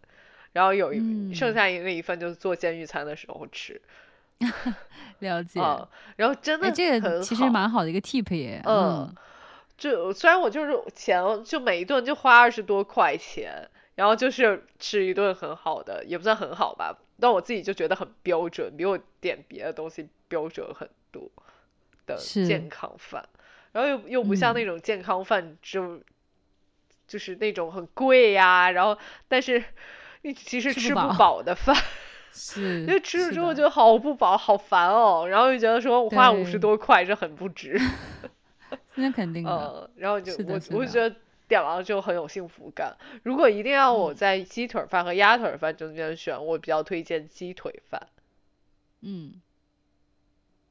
[0.53, 3.83] 然后有一剩下那一份就是做监狱餐的时候吃。
[5.21, 5.61] 了解。
[6.17, 8.63] 然后真的这个其实蛮好的一个 tip 耶。
[8.65, 9.15] 嗯，
[9.77, 13.69] 就虽然我就是钱就每一顿就花二十多块钱。
[13.99, 21.29] 然后就是吃一顿很好的，也不算很好吧，但我自己就觉得很标准，比我点别的东西标准很多
[22.07, 23.29] 的健康饭。
[23.73, 26.01] 然后又又不像那种健康饭，就
[27.09, 28.97] 就是那种很贵呀，然后
[29.27, 29.65] 但是
[30.23, 31.77] 你其实吃不饱的饭，
[32.33, 35.27] 是，因为吃了之后就好不饱，好烦哦。
[35.29, 37.79] 然后就觉得说我花五十多块这很不值，
[38.97, 39.91] 那肯定的。
[39.97, 41.15] 然后就我我就觉得。
[41.49, 42.95] 点完了之后很有幸福感。
[43.23, 48.09] 如果一定要我在鸡腿饭和鸭腿饭中间选，我比较推荐鸡腿饭。
[49.01, 49.41] 嗯，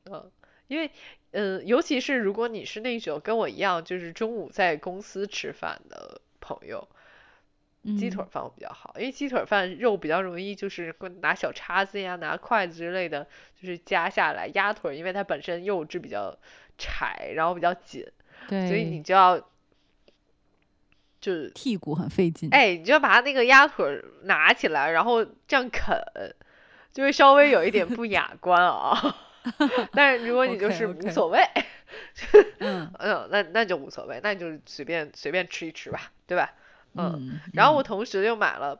[0.06, 0.32] 嗯，
[0.67, 0.91] 因为，
[1.32, 6.88] 嗯，尤其是如果你是那种跟我一样，就是中午在公司吃饭的朋友，
[7.95, 13.28] 鸡腿饭比较好，因为鸡腿饭肉比较容易就是拿小叉子呀、拿筷子之类的，
[13.62, 14.47] 就是夹下来。
[14.56, 16.38] 鸭腿因为它本身肉质比较
[16.78, 18.06] 柴，然后比较紧，
[18.47, 19.39] 对，所以你就要。
[21.19, 25.97] 就是剔骨很费劲，哎，你就要把它那个鸭腿拿起来，然后这样啃，
[26.93, 29.15] 就会稍微有一点不雅观啊。
[29.93, 31.39] 但是如果你就是无所谓，
[32.60, 36.54] 嗯 嗯，那那就无所谓，那你就随便随便吃一吃吧，对吧？
[36.98, 37.40] 嗯。
[37.54, 38.80] 然后我同时又买了，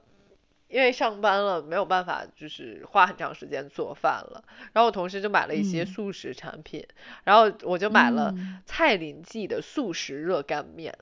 [0.68, 4.44] 因为上班了没有办法，就是花很长时间做饭了。
[4.74, 6.86] 然后我同时就买了一些速食产品，
[7.24, 8.34] 然后我就买了
[8.66, 10.98] 蔡林记的速食热干面。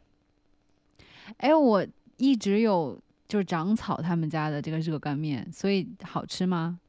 [1.37, 1.85] 哎，我
[2.17, 6.79] 一直有就是长草他们家的这个热干面，所以好吃吗？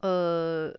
[0.00, 0.72] 呃，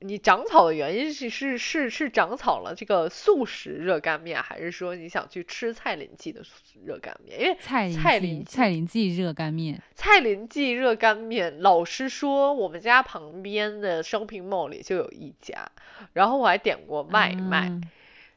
[0.00, 6.42] 你长草的原因是是是是长草了这个素食热干面，还是说你想去吃蔡林记的
[6.84, 7.40] 热干面？
[7.40, 15.68] 因为蔡蔡林蔡林记热干面，蔡林记热干面，老实说，我们家旁边的 shopping mall 里就有一家，
[16.12, 17.72] 然后我还点过外卖，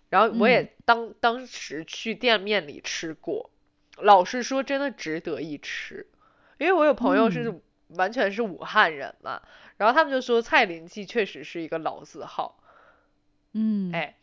[0.10, 3.52] 然后我也当当时去店面里吃过。
[3.98, 6.08] 老实说，真的值得一吃，
[6.58, 9.42] 因为我有朋友是完全是武汉人嘛，
[9.82, 12.60] 然后他们就说蔡林记确实是一个老字号，
[13.54, 14.16] 嗯，哎，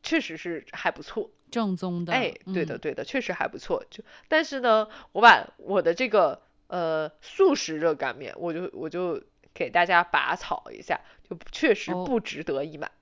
[0.00, 3.84] 确实是还不错，正宗的，哎，对的对的，确实还不错。
[3.90, 9.20] 就但是呢，我把我的这个呃素食热干面，我就我就
[9.52, 12.92] 给大家拔草一下，就确实不值得一买。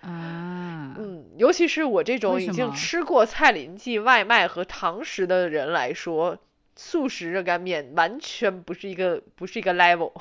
[0.00, 6.38] 啊，嗯，尤其是我这种已经吃过蔡林记外卖和堂食的人来说，
[6.76, 10.12] 速食热干面完全不是一个不是一个 level。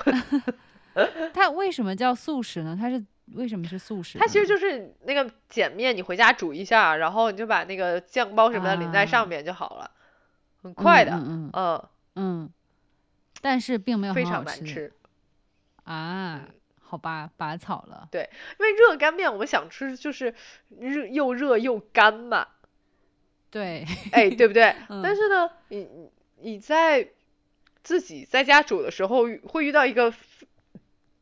[1.34, 2.78] 它为什么叫速食呢？
[2.80, 4.20] 它是为什么是速食？
[4.20, 9.89] 它其实就是那个碱面，你回家煮一下，然后你就把那个酱包什么的淋在上面就好了，
[10.62, 12.50] 很快的，嗯嗯嗯，
[13.42, 14.94] 但是并没有非常难吃
[15.86, 16.48] 啊。
[16.80, 18.08] 好吧，拔草了。
[18.12, 20.36] 对，因为热干面，我们想吃就是
[20.70, 22.48] 热又热又干嘛。
[23.50, 24.76] 对，哎，对不对？
[25.02, 25.89] 但是呢，你
[26.43, 27.10] 你在
[27.84, 30.13] 自己在家煮的时候，会遇到一个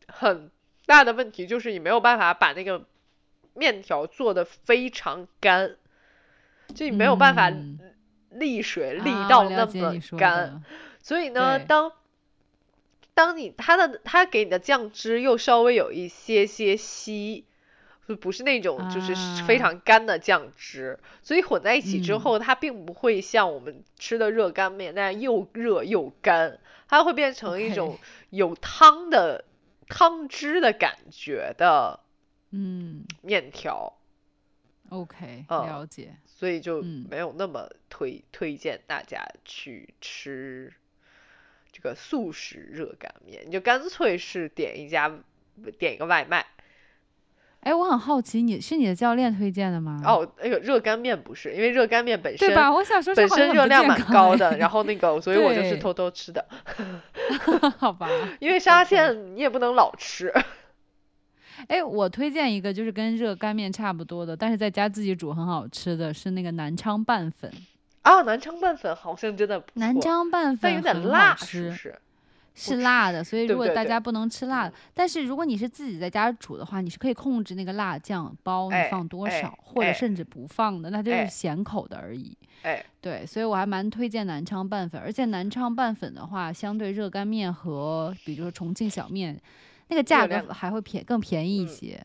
[0.07, 0.49] 很
[0.85, 2.85] 大的问题就是你没有办法把那个
[3.53, 5.77] 面条做的非常干，
[6.73, 7.51] 就你没有办法
[8.33, 10.63] 沥水沥到那么干，
[11.01, 11.93] 所以呢，当
[13.13, 17.45] 当你它的它给你的酱汁又稍微有一些些稀。
[18.07, 27.97] 就不是那种就是非常干的酱汁，所以混在一起之后，它并不会像我们吃的热干面那样又热又干，它会变成一种
[28.29, 29.45] 有汤的
[29.87, 32.01] 汤汁的感觉的，
[32.49, 33.97] 嗯，面条。
[34.89, 36.15] OK，嗯了解。
[36.25, 40.73] 所以就没有那么推推荐大家去吃
[41.71, 45.09] 这个速食热干面，你就干脆是点一家
[45.77, 46.45] 点一个外卖。
[47.61, 50.01] 哎，我很好奇，你是你的教练推荐的吗？
[50.03, 52.71] 哦，那个热干面不是，因为热干面本身对吧？
[52.73, 56.43] 我想说本身热量蛮高的，然后那个， 所以我就是偷偷吃的。
[57.77, 58.09] 好吧。
[58.39, 60.33] 因为沙县你也不能老吃。
[61.67, 67.51] 哎，我推荐一个，就是跟热干面差不多的，但是在家自己煮很好吃的是那个南昌拌粉。
[68.01, 69.73] 啊，南昌拌粉好像真的不错。
[69.75, 71.95] 南昌拌粉有点辣，是不是？
[72.53, 82.37] 是辣的，所以如果大家不能吃辣的，但是如果你是自己在家煮的话，你是可以控制那个辣酱包你放多少，或者甚至不放的，那就是咸口的而已。
[82.63, 89.41] 哎，对，所以我还蛮推荐南昌拌粉，而且南昌拌粉的话，相对热干面和比如说重庆小面，
[89.87, 92.03] 那个价格还会便更便宜一些，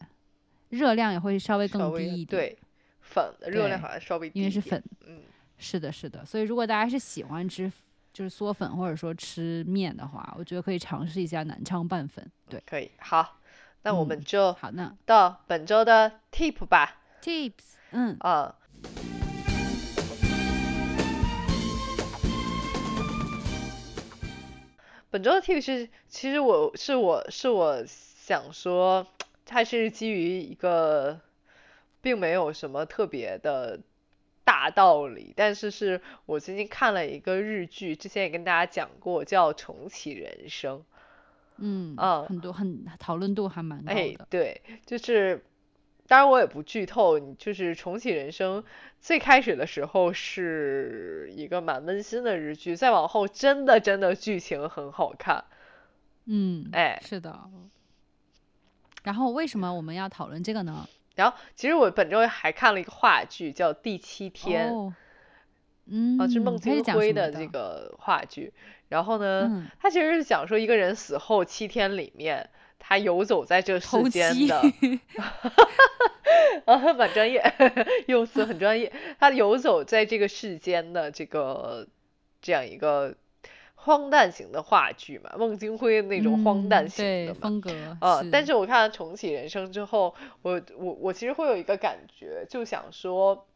[0.69, 2.27] 热量也会稍微更低一点。
[2.27, 2.59] 对，
[3.01, 4.83] 粉的热量好像稍微低，因为是粉。
[5.07, 5.21] 嗯，
[5.59, 6.25] 是的，是的。
[6.25, 7.71] 所以如果大家是喜欢吃。
[8.17, 12.27] 就是嗦粉或者说吃面的话，我觉得可以尝试一下南昌拌粉。
[12.49, 12.91] 对，可以。
[12.97, 13.37] 好，
[13.83, 17.03] 那我们就好那到本周的 tip 吧。
[17.21, 17.53] tips，
[17.91, 18.57] 嗯啊。
[25.11, 29.07] 本周的 tip 是，其实我是我是我想说，
[29.45, 31.21] 它是基于一个，
[32.01, 33.79] 并没有什么特别的。
[34.47, 40.79] 大道理，但是是我最近看了一个日剧，之前也跟大家讲过，叫《重启人生》。
[41.57, 43.93] 嗯嗯，很多很讨论度还蛮高的。
[43.93, 45.45] 哎，对，就是，
[46.07, 48.63] 当然我也不剧透，就是《重启人生》
[49.01, 55.45] 最开始的时候是一个蛮温馨的日剧，再往后真的真的剧情很好看。
[56.27, 57.51] 嗯，哎，是的。
[59.03, 60.89] 然后为什么我们要讨论这个呢？
[61.17, 64.73] 然后，其实我本周还看了一个话剧，叫《第七天》，
[65.87, 68.53] 嗯，啊，是孟京辉的这个话剧。
[68.89, 72.49] 然后呢，他其实是讲说一个人死后七天里面，
[72.79, 74.63] 他游走在这世间的，
[76.67, 77.43] 啊，蛮专业，
[78.07, 78.93] 用词很专业。
[79.19, 81.89] 他游走在这个世间的这个
[82.41, 83.17] 这样一个。
[83.87, 87.71] 荒诞型的话剧嘛，孟京辉那种荒诞型的风格
[88.01, 93.47] 呃，但是我看了《重启人生》之后，我我我其实会有一个感觉，就想说，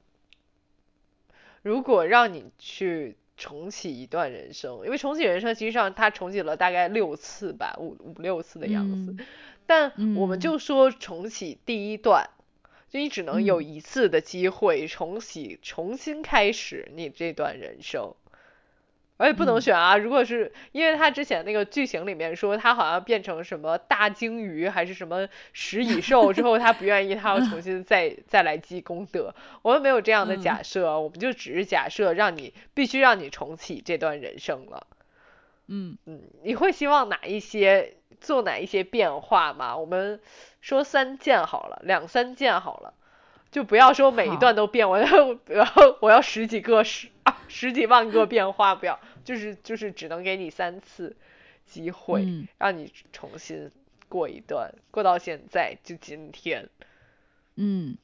[1.62, 9.16] 如果让你去重启一段人生，因为重启人生其实际上他重启了大概六次吧，五五六次的样子，
[9.66, 12.30] 但我们就说重启第一段，
[12.88, 18.14] 就你只能有一次的机会重启，重新开始你这段人生。
[19.20, 19.98] 而且不能选啊！
[19.98, 29.34] 如果是因为他之前那个剧情里面说他好像变成什么大鲸鱼还是什么食蚁兽之后，他不愿意，他要重新再 再来积功德。
[29.60, 34.86] 我们没有这样的假设，我们就只是假设让你必须让你重启这段人生了。
[35.68, 39.76] 嗯嗯，你会希望哪一些做哪一些变化吗？
[39.76, 40.18] 我们
[40.62, 42.94] 说三件好了，两三件好了。
[43.50, 45.66] 就不要说每一段都变，我要 我要
[45.98, 51.14] 我要十几个十啊十几万个变化，不要，就是就是只能给你三次
[51.64, 52.26] 机会，
[52.58, 53.70] 让你重新
[54.08, 56.68] 过一段，过到现在就今天。
[57.56, 57.96] 嗯，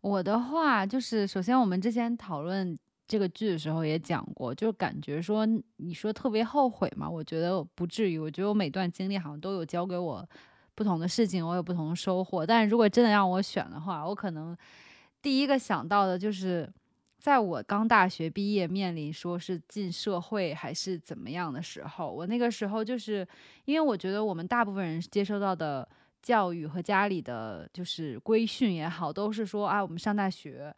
[0.00, 5.46] 我的话就是，首先我们之前讨论这个剧的时候也讲过，就感觉说
[5.76, 10.28] 你说特别后悔嘛，我觉得不至于，我觉得我每段经历好像都有教给我。
[10.76, 12.44] 不同的事情，我有不同的收获。
[12.44, 14.58] 但是如果真的让我选的话，我可能
[15.22, 16.68] 第一个想到的就是，
[17.24, 23.26] 在我刚大学毕业，面临说是进社会还是怎么样的时候，我那个时候就是
[23.64, 25.88] 因为我觉得我们大部分人接收到的
[26.20, 30.70] 教育和家里的就是规训也好，都是说啊，我们上大学。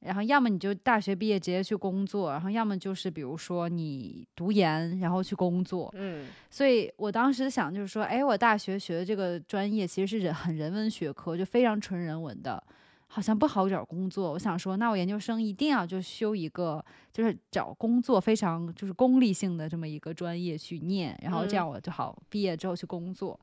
[0.00, 5.90] 然后要么你就大学毕业直接去工作，然后要么就是比如说你读研然后去工作。
[5.96, 12.62] 嗯，所以我当时想就是说，哎，我大学学的这个专业其实是人很人文学科，就非常纯人文的，
[13.08, 14.32] 好像不好找工作。
[14.32, 23.38] 我想说，那我研究生一定要就修一个，就是找工作非常就是功利性的这么一个专业去念，然后这样我就好毕业之后去工作。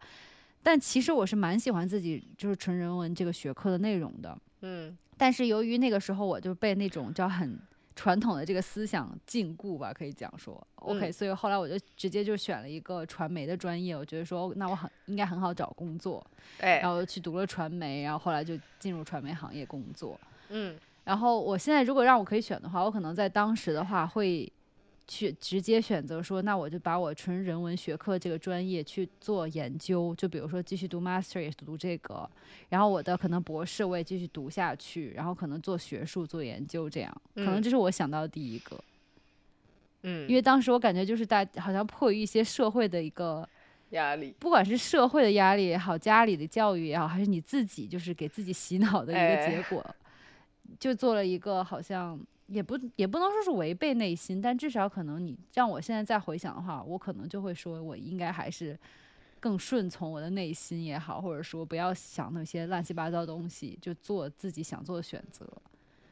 [0.63, 4.37] 但其实我是蛮喜欢自己就是纯人文这个学科的内容的。
[4.61, 4.97] 嗯。
[5.17, 7.57] 但是由于那个时候我就被那种叫很
[7.95, 16.25] 传统的这个思想禁锢吧，可以讲说，OK，所以后来我就直接就选了一个传媒的专业，我觉得说那我很应该很好找工作，
[16.59, 20.19] 哎，然后去读了传媒，然后后来就进入传媒行业工作，
[20.49, 24.51] 嗯，然后我现在如果让我可以选的话，我可能在当时的话会。
[25.07, 32.27] 去直接选择说，那我就把我纯人文学科这个专业去做研究，就比如说继续读 master 也是读这个，
[32.69, 38.83] 然后我的可能博士我也继续读下去，然后可能做学术做研究这样，可能这是我想到的第一个。
[40.01, 43.47] 嗯，因为当时我感觉就是大好像迫于一些社会的一个
[43.91, 49.85] 压力，不管是社会的压力也好，家里的教育也好，还是你自己就是给自己洗脑的一个结果，
[50.79, 52.19] 就做了一个好像。
[52.47, 58.77] 也不也不能说是违背内心，但至少可能你让我现在再回想的话，我可能就会说，我应该还是
[59.39, 65.47] 更顺从我的内心也好，或者说不要想那些乱七八糟东西，就做自己想做的选择。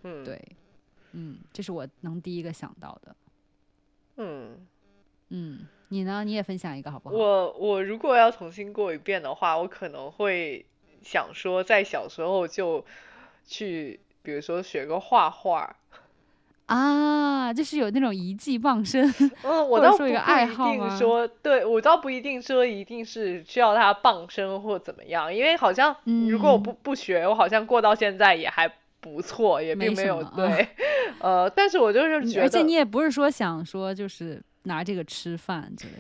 [0.02, 0.42] 嗯，对，
[1.12, 3.16] 嗯，这是我能第一个想到的。
[4.18, 4.68] 嗯
[5.30, 6.24] 嗯，你呢？
[6.24, 7.16] 你也分享一个好不好？
[7.16, 10.66] 我我如果要重新过一遍的话，我可能会
[11.04, 12.84] 想说，在小时候就
[13.46, 15.76] 去，比如说学个画画。
[16.74, 19.08] 啊，就是有那种一技傍身，
[19.44, 25.96] 嗯，我倒不一定说，对我倒不一定说一定是需要他傍身或怎么样，因为好像
[26.28, 28.68] 如果我不不学，我好像过到现在也还
[29.00, 30.68] 不错，也并没有对，
[31.20, 35.94] 呃，但是我就是觉得，而且你也不是说想说就是拿这个吃饭之类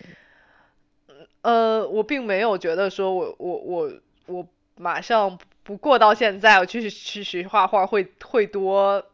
[1.13, 3.91] 的，呃，我并没有觉得说我我我
[4.25, 4.47] 我
[4.77, 9.05] 马上不过到现在，我去去学画画会会多。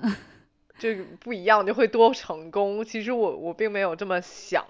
[0.78, 2.84] 就不一样，就会多成功。
[2.84, 4.66] 其实我我并没有这么想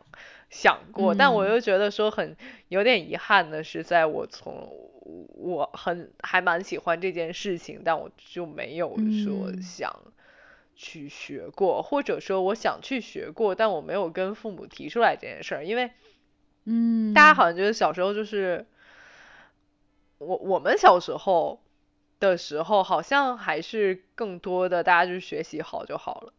[0.51, 2.37] 想过，但我又觉得说很
[2.69, 4.71] 有点遗憾的是，在我从
[5.03, 9.91] 我很还蛮喜欢这件事情，但我就没有说想
[10.77, 15.91] 去学过，或者说我想去学过，但我没有跟父母提出来这件事儿，因为
[16.65, 18.67] 嗯，大家好像觉得小时候就是
[20.19, 21.64] 我我们小时候。
[22.31, 26.33] 的时候，好像还是更多的，大家就是学习好就好了。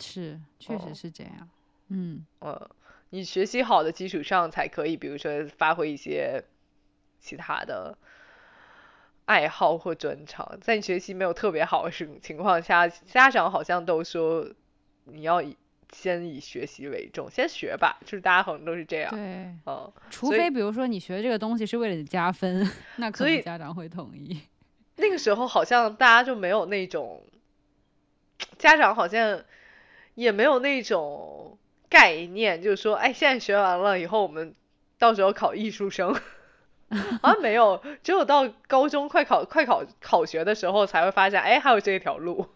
[0.00, 1.48] 是，确实是这样。
[1.88, 2.70] 嗯，呃，
[3.10, 6.42] 你学习好的基础上，才可以，比如说发挥一些
[7.20, 7.96] 其他的
[9.26, 10.58] 爱好或专长。
[10.60, 14.48] 在你学习没有特别好的情情况下，家长好像都说
[15.04, 15.56] 你要以
[15.92, 17.98] 先以学习为重，先学吧。
[18.04, 19.10] 就是大家好像都是这样。
[19.12, 24.40] 对，嗯，除非比如说你学这个东西是为了你加分， 那可能家长会同意。
[24.96, 27.22] 那个时候好像大家就没有那种，
[28.58, 29.44] 家长好像
[30.14, 34.54] 也没有那种概念，就是说，哎，现在学完了以后，我们
[34.98, 36.14] 到时候考艺术生，
[37.22, 42.48] 好像没有，只有到高中快考快考考学的时候才会发现，哎，还有这条路。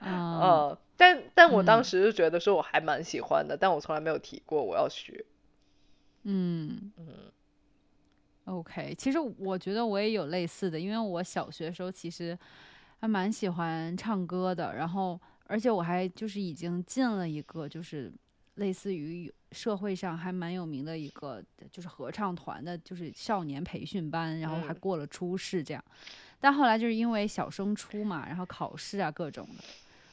[0.00, 5.24] 嗯，但但我当时就觉得说我还蛮喜欢的，但我从来没有提过我要学。
[6.22, 7.32] 嗯嗯。
[8.48, 12.36] OK，其实我觉得我也有类似的，因为我小学的时候其实
[13.00, 18.10] 还蛮喜欢唱歌的，然后而且我还就是已经进了一个就是
[18.54, 25.84] 类似于社会上还蛮有名的一个就是合唱团的，就是少年培训班，然后还过了初试这样，
[26.40, 29.64] 但后来就是因为小升初嘛，然后考试啊各种的，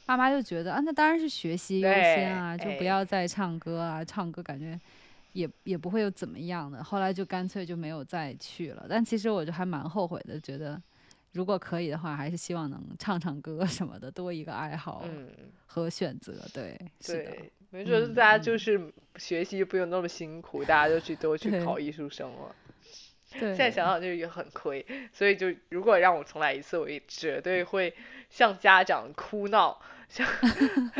[0.05, 4.79] 爸妈就觉得啊那当然是学习优先啊，就不要再唱歌啊，唱歌感觉。
[5.35, 8.85] 也也不会有怎么样的，后来就干脆就没有再去了。
[8.89, 10.81] 但其实我就还蛮后悔的，觉得
[11.33, 15.03] 如果可以的话，还是希望能唱唱歌什么的，多一个爱好
[15.65, 16.33] 和选择。
[16.53, 22.55] 对，对，没准大家就是学习不用那么辛苦，大家就去都去考艺术生了。
[23.37, 24.85] 对，现在想想就也很亏。
[25.11, 27.93] 所以就如果让我重来一次，我也绝对会
[28.29, 29.77] 向家长哭闹。
[30.09, 30.27] 像，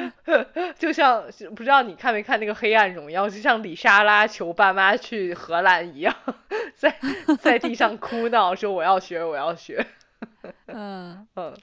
[0.77, 1.23] 就像
[1.55, 6.15] 不知道你看没看那个《黑暗荣耀》，就像李莎拉求爸妈去荷兰一样，
[6.75, 6.97] 在
[7.39, 9.85] 在地上哭闹说我要学，我要学。
[10.67, 11.57] 嗯嗯，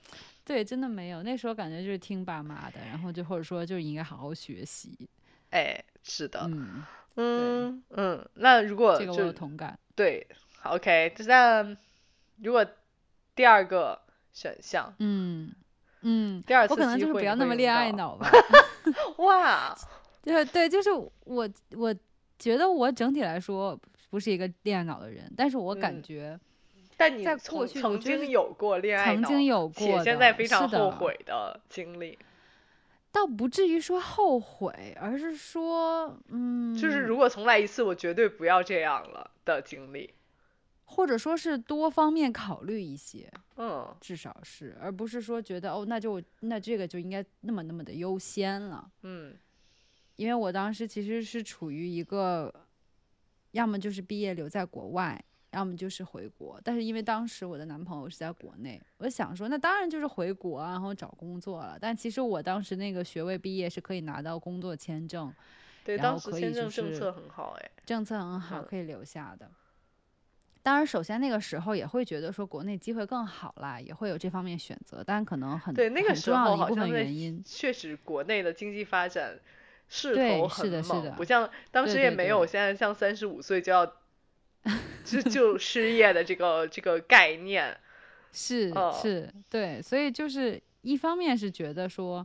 [0.45, 5.09] 对，真的没有，那时候感觉就是听爸妈的，然后就或者说就应该好好学习。
[5.51, 6.85] 哎，是的，嗯
[7.17, 9.79] 嗯嗯，那如果这个我有同感。
[9.95, 10.27] 对
[10.63, 11.77] ，OK，那
[12.43, 12.65] 如果
[13.35, 14.01] 第二个
[14.33, 15.53] 选项，嗯。
[16.03, 18.31] 嗯，第二次我可能就是不要那么恋爱脑吧。
[19.19, 19.75] 哇，
[20.23, 21.95] 对对，就是我我
[22.39, 23.79] 觉得我整体来说
[24.11, 26.39] 不是一个恋爱脑的人，但是我感觉，
[26.97, 32.19] 但你在过去曾经有过恋爱脑曾经有过，且现在非常后悔的经历，
[33.13, 40.13] 倒不至于说后悔，而是说，嗯，就是如果重来一次，我绝对不要这样了的经历。
[40.93, 49.35] 或者说是多方面考虑一些，嗯，至少是，而不是说觉得哦，那就那这个就应该那么那么的优先了，嗯，
[50.17, 52.53] 因为我当时其实是处于一个，
[53.53, 55.23] 要么就是毕业留在国外，
[55.53, 65.33] 要么就是回国，但是因为当时我的男朋友是在国内，我想说那当然就是回国啊，然后找工作了，但其实我当时那个学位毕业是可以拿到工作签证，
[65.85, 69.51] 对，然后可以就是政策很好，哎，政策很好，可以留下的。
[70.63, 79.37] 当然，首先那个时候也会觉得说国内机会更好啦，也会有这方面选择，但可能很对那个时候一部分原因，确实国内的经济发展
[79.89, 83.85] 势头很猛，不像当时也没有现在像三十五岁就要
[85.05, 87.77] 就就失业的这个这个概念，
[88.31, 92.25] 是是，对，所以就是一方面是觉得说，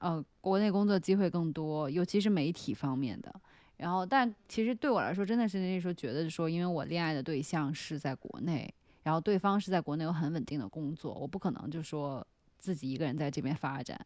[0.00, 3.32] 呃，国内工作机会更多，尤其是媒体方面的。
[3.76, 8.72] 然后，但其实对我来说，真的是那时候觉得说，因为我恋爱的对象是在国内，
[9.02, 12.24] 然后对方是在国内有很稳定的工作，我不可能就说
[12.58, 13.98] 自己一个人在这边发展，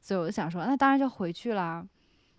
[0.00, 1.86] 所以我就想说，那当然就回去啦。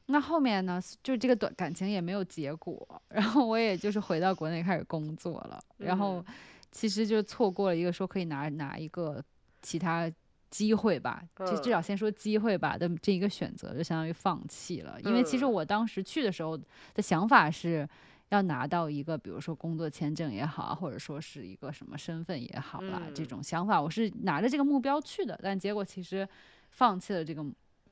[0.08, 6.26] 那后面呢，就这个短感情也没有结果，然后我也就是回到国内开始工作了，然后
[6.72, 9.24] 其实就错过了一个说可以拿拿一个
[9.62, 10.12] 其他。
[10.54, 15.02] 机会吧，就至少先说机会吧的这一个选择，就相当于放弃了。
[15.02, 16.56] 因为其实我当时去的时候
[16.94, 17.90] 的想法是
[18.30, 25.40] 要拿到一个，比如说工作签证也好，或者说是一个什么身份也好啦，这种想法我是拿着这个目标去的。
[25.42, 26.28] 但结果其实
[26.70, 27.44] 放弃了这个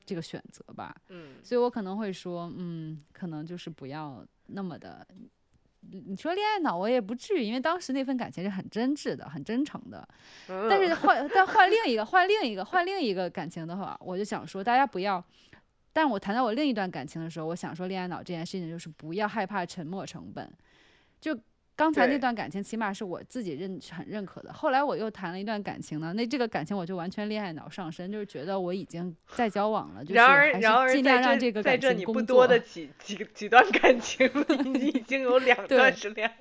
[0.05, 0.95] 这个选择吧。
[1.09, 5.07] 嗯，所以我可能会说，嗯，可能就是不要那么的。
[5.81, 10.07] 你说恋爱脑，我也不至于，因为当时那份感情是很真挚的、很真诚的。
[10.47, 15.23] 但是 换，但换另一个，换另一个，换另一个感情的话，我就想说，大家不要。
[15.93, 20.51] 但我谈到我另一段感情的时候，我想说，恋爱脑这件事情就是不要害怕沉没成本，
[21.19, 21.37] 就。
[21.75, 24.53] 刚才那段感情起码是我自己认很认可的。
[24.53, 34.29] 后来我又谈了一段感情呢，那这个感情我就完全恋爱脑上身，就是觉得我已经在交往了，就是还是尽量让这个感情在这你不多的几几几段感情
[34.75, 36.37] 里，已经有两 段是恋爱。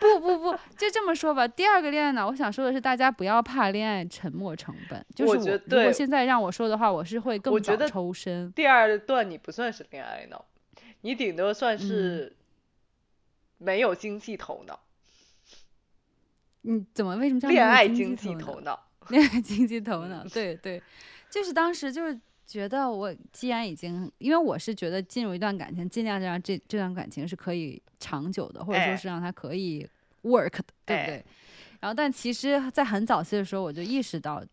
[0.00, 1.46] 不不不，就这么说吧。
[1.46, 5.04] 第二个恋爱脑，我想说的是，大家不要怕恋爱沉没成本。
[5.14, 8.50] 就是我如果现在让我说的话，我是会更早抽身。
[8.52, 10.46] 第二段你不算是恋爱脑，
[11.02, 12.34] 你顶多算是。
[13.58, 14.78] 没有经济头脑，
[16.62, 18.88] 你怎么为什么叫恋爱经济头脑？
[19.08, 20.82] 恋爱经济头脑，对对，
[21.30, 29.88] 就是当时就是觉得我既然已经，因为我是觉得进入一段感情，尽量让这这段感情是可以长久的，或者说是让它可以
[30.22, 31.24] work 的，对不对？
[31.80, 34.44] 然后，但其实，在很早期的时候，我就意识到。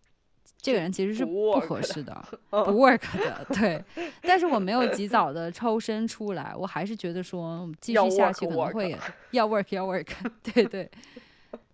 [0.64, 3.84] 这个人其实是不合适的， 不 work 的，对。
[4.22, 8.98] 但是我没有及早的抽身出来，我还是觉得说继续下去可能会
[9.32, 10.08] 要 work 要 work，
[10.42, 10.90] 对对。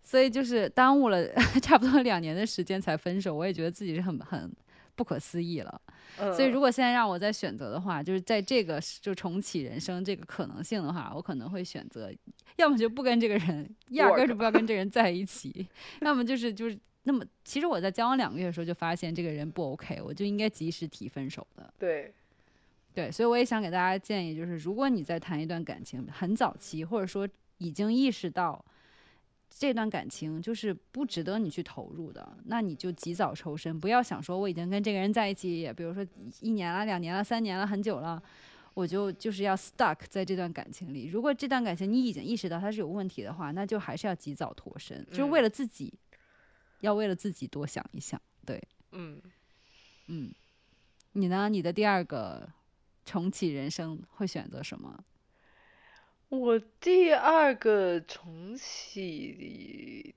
[0.02, 1.28] 所以就是耽误了
[1.62, 4.52] 差不多两年的时间才分手，我也觉得自己是很很
[4.96, 5.82] 不可思议了。
[6.36, 12.12] 所以如果现在让我再选择的话，就是在这个就重启人生这个可能性的话，我可能会选择，
[12.56, 15.68] 要么就不跟这个人，压根儿就不要跟这个人在一起，
[16.02, 16.76] 要么就是就是。
[17.12, 21.74] 那么，其实我在交往两个月的时候就发现这个人不 OK，我就应该及时提分手的。
[21.80, 22.14] 对，
[22.94, 28.64] 对，所以我也想给大家建议，就是如果你在谈一段感情很早期，或者说已经意识到
[29.50, 36.06] 这段感情就是不值得你去投入的，那你就及早抽身，不要想说我已经跟这个人在一起，比如说
[36.42, 38.22] 一年了、两年了、三年了，很久了，
[38.76, 41.08] 我就就是要 stuck 在这段感情里。
[41.08, 45.92] 如果这段感情你已经意识到它是有问题的话，那就还是要及早脱身，就是为了自己。
[46.82, 48.62] 要为了自己多想一想，对，
[48.92, 49.22] 嗯，
[50.08, 50.34] 嗯，
[51.14, 51.50] 你呢？
[51.50, 52.50] 你的第二个
[53.06, 55.04] 重启人生会选择什么？
[56.30, 60.16] 我第二个重启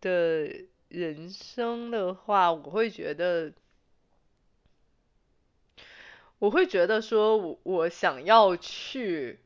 [0.00, 3.52] 的人生的话，我会觉得，
[6.38, 9.40] 我会觉得说，我我想要去，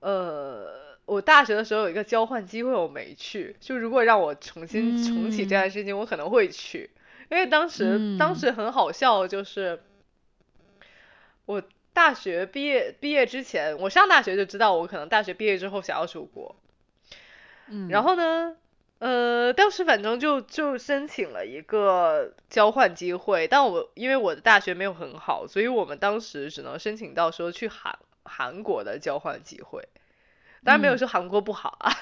[0.00, 0.81] 呃。
[1.04, 3.56] 我大学的时候有一个交换机会，我没去。
[3.60, 6.90] 就如果让我重新重启这件事情，我可能会去，
[7.30, 9.82] 因为当时当时很好笑，就是
[11.44, 16.56] 我大学毕业毕业之前，我上大学就知道我可能大学毕业之后想要出国。
[17.66, 17.88] 嗯。
[17.88, 18.56] 然后呢，
[19.00, 29.88] 呃，当时反正就就申请了一个交换机会，但我因为我的大学没有很好，所以我们当时只能申请到说去韩韩国的交换机会。
[30.64, 31.92] 当然没有说韩国不好啊，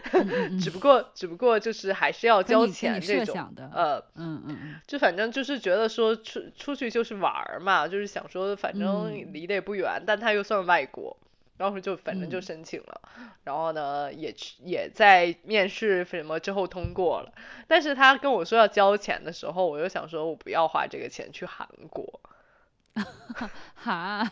[0.60, 3.34] 只不过只不过就是还是要交钱这种，
[3.74, 11.16] 呃，嗯嗯嗯，就反正就是觉得说出出去就是玩儿嘛，就是想说反正离得也不远，但他又算外国，
[11.58, 13.00] 然后就反正就申请了，
[13.44, 17.32] 然后呢也去也在面试什么之后通过了，
[17.68, 22.20] 但是他跟我说要交钱的时候，我又想说我不要花这个钱去韩国。
[23.74, 24.26] 哈，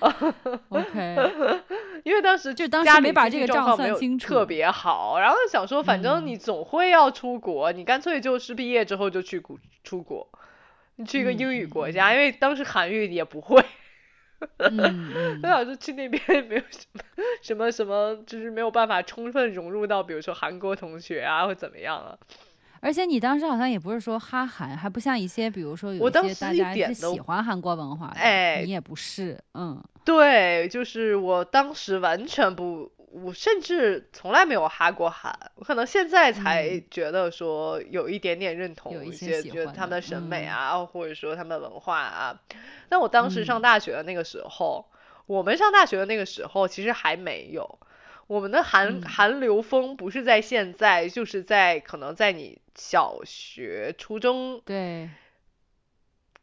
[0.68, 1.16] OK，
[2.04, 10.28] 因为当时就当时没把这个账算清楚，特别好，然后想说反正你总会要出国，你干脆就是毕业之后就去国出国，
[10.96, 13.64] 你去一个英语国家，因为当时韩语也不会。
[14.58, 17.00] 嗯，我想说去那边没有什么
[17.40, 22.18] 什么什么，就是没有办法充分融入到，比如说韩国同学啊，或怎么样啊。
[22.84, 32.92] 而且你当时好像也不是说哈韩，还不像一些，比如说有一些大家是喜欢韩国文化的，哎，你也不是，嗯，对，就是我当时完全不。
[33.16, 42.40] 我甚至从来没有哈过韩，我可能现在才觉得说有一点点认同一些，觉得他们的审美啊，或者说他们的文化啊。
[42.88, 44.84] 但我当时上大学的那个时候，
[45.26, 47.78] 我们上大学的那个时候其实还没有，
[48.26, 55.10] 我们的韩韩流风不是在现在，就是在可能在你小学、初中，对，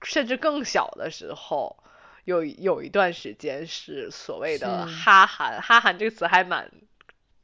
[0.04, 1.78] 甚至更小的时候。
[2.24, 6.70] 有有一段时间是所谓的哈韩，哈韩这个词还蛮，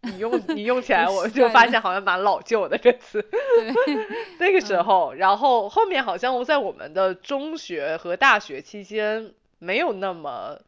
[0.02, 3.28] 你用你用起来 我就发现好像蛮老旧的这词。
[4.38, 10.60] 那个时候，然后后面好像在我们的中学和大学期间没有那么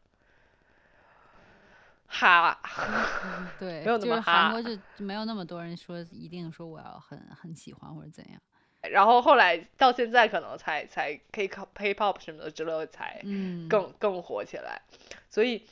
[2.09, 2.59] 哈，
[3.57, 4.49] 对，没有那么哈。
[4.49, 8.41] 韩国就没有那么多人说一定说我要很很喜欢或者怎样。
[8.81, 13.21] 然后后来到现在可能才才 K-pop 什么的之类才
[13.69, 14.81] 更更火起来，
[15.29, 15.65] 所以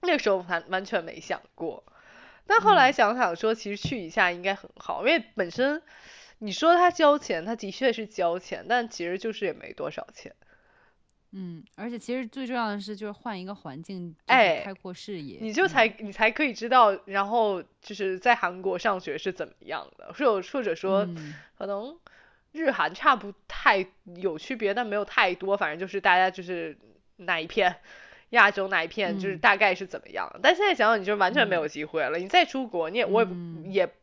[0.00, 1.84] 那个时候完完全没想过，
[2.46, 5.82] 但后来想想说其实去一下应该很好，因为本身
[6.38, 10.34] 你说他交钱，他的确是交钱，但其实就是也没多少钱。
[11.32, 21.06] 嗯，而且其实最重要的是就是换一个环境，哎，开阔视野，你就才你才可以知道，然后就是在韩国上学是怎么样的，或者或者说
[21.58, 21.98] 可能。
[22.54, 26.76] 日韩差不太有区别，但没有太多，反正就是大家就是
[27.16, 27.74] 哪一片
[28.28, 30.30] 亚洲哪一片，就是大概是怎么样。
[30.42, 32.18] 但现在想想，你就完全没有机会了。
[32.18, 33.94] 你再出国，你也我也也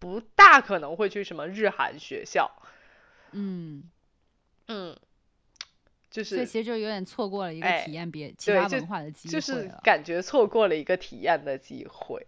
[0.00, 2.50] 不大可能会去什么日韩学校。
[3.30, 3.84] 嗯
[4.66, 4.96] 嗯，
[6.14, 12.24] 就是，所以其实就有点错过了一个体验别其他文化的机会就是感觉错过了一个体验的机会。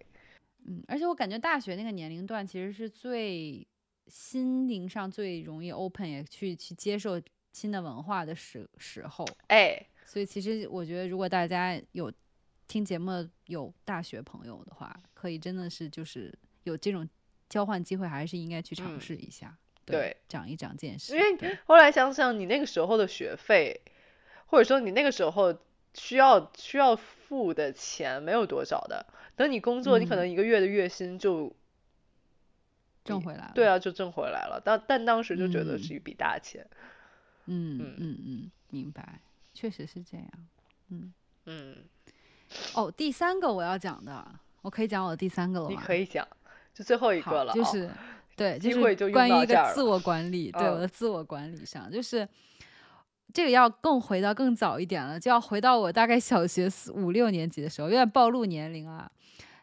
[0.67, 3.67] 嗯，而且我感觉大学那个年龄段其实是最。
[4.09, 7.21] 心灵上最容易 open 也去去接受
[7.53, 12.13] 新的文化的时时候，哎，所以其实我觉得，如果大家有
[12.69, 13.11] 听节目
[13.47, 16.33] 有大学朋友的话，可以真的是就是
[16.63, 17.09] 有这种
[17.49, 19.59] 交换机会，还是应该去尝试一下，
[19.93, 21.17] 对，长一长见识。
[21.17, 23.81] 因为后来想想，你那个时候的学费，
[24.47, 25.57] 或者说你那个时候
[25.95, 29.07] 需要需要付的钱没有多少的，
[29.37, 31.55] 等你工作，你可能一个月的月薪就。
[33.05, 34.61] 挣回来了，对啊，就挣回来了。
[34.65, 36.67] 但但当时就觉得是一笔大钱。
[37.45, 39.21] 嗯嗯嗯嗯，明白，
[39.55, 40.29] 确实是这样。
[40.89, 41.15] 嗯
[41.45, 41.77] 嗯。
[42.75, 44.29] 哦，第三个我要讲的，
[44.61, 45.71] 我可以讲我的第三个了吗？
[45.71, 46.27] 你可以讲，
[46.75, 47.53] 就最后一个了。
[47.53, 47.89] 就是
[48.37, 52.29] 对，就是关于一个自我管理， 对我的自我管理上，就是
[53.33, 59.11] 这个要更回到更早一点了，就要回到我大概小学四五六年级的时候，有点暴露年龄啊。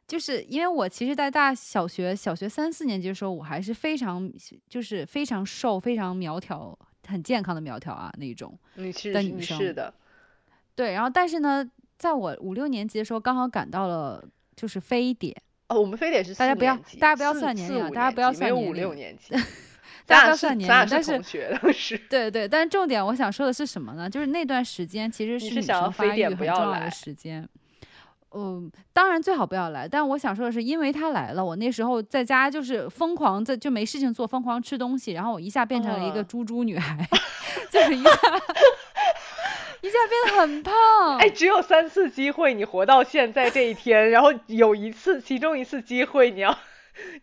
[0.06, 4.30] 就是因为我其实，在大小学小学三四年级的时候，我还是非常
[4.68, 9.58] 就是非常瘦、非常苗条、很健康的苗条啊那种的女生。
[9.58, 9.94] 是的，
[10.76, 10.92] 对。
[10.92, 11.66] 然后，但是呢，
[11.98, 14.24] 在我五六年级的时候，刚好赶到了
[14.56, 15.34] 就是非典。
[15.68, 18.70] 哦，我们非典是大家不要大家不要算年龄， 大家不要算年龄。
[18.70, 19.34] 五六年级，
[20.05, 20.88] 大家不要算年龄。
[20.89, 21.03] 但
[21.74, 24.09] 是对对，但是重点我想说的是什么呢？
[24.09, 27.47] 就是那段时间其实是女生发育很重要的时间。
[28.36, 29.88] 嗯，当然最好不要来。
[29.88, 37.07] 但我想说的是，因为他来了，我那时候在家就是疯狂在就没事情做，疯狂吃东西，然后我一下变成了一个猪猪女孩，
[37.70, 38.09] 就是一下
[39.84, 41.18] 一下变得很胖。
[41.20, 46.58] 哎，只有三次机会，你活到现在这一天，然后有一次，其中一次机会，你要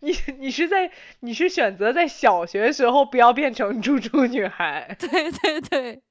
[0.00, 4.94] 你你是在你是选择在小学时候不要变成猪猪女孩。
[5.00, 6.02] 对对对，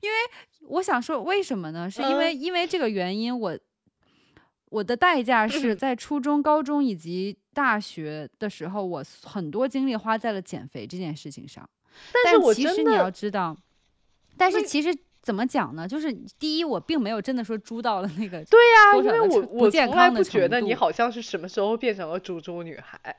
[0.00, 0.16] 因为
[0.68, 1.90] 我想说为什么呢？
[1.90, 3.58] 是因为因为这个原因我。
[4.70, 11.68] 我的代价是在初中、高中以及大学的时候，我很多精力花在了减肥这件事情上。
[12.24, 13.56] 但是其实你要知道，
[14.36, 15.86] 但是其实怎么讲呢？
[15.86, 23.16] 就是第一，我并没有真的说猪到了那个对呀，因为我我从来不觉得你好像是什么时候变成了猪猪女孩。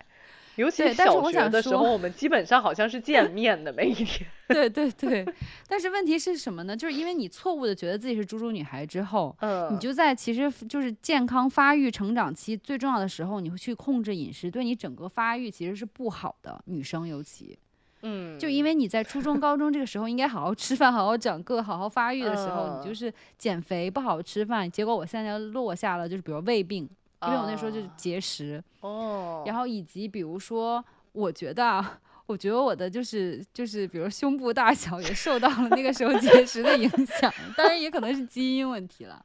[0.57, 4.27] 尤其小学的时候，我们基本上好像是见面的每一天。
[4.49, 5.25] 对对对，
[5.65, 6.75] 但是问题是什么呢？
[6.75, 17.57] 就是因为你错误的觉得自己是猪猪女孩之后，嗯，你就在其实就是健康发育成长期最重要的时候，你会去控制饮食，对你整个发育其实是不好的，女生尤其。
[18.03, 26.89] 嗯，就因为你在初中、高中这个时候应该好好吃饭、好好长个、好好发育的时候，你就是减肥不好好吃饭，结果我现在落下了，就是比如胃病，
[27.23, 39.23] 因为我那时候就是节食哦，然后以及比如说，我觉得啊，我觉得我的就是就是，比如胸部大小也受到了那个时候节食的影响，当然也可能是基因问题了。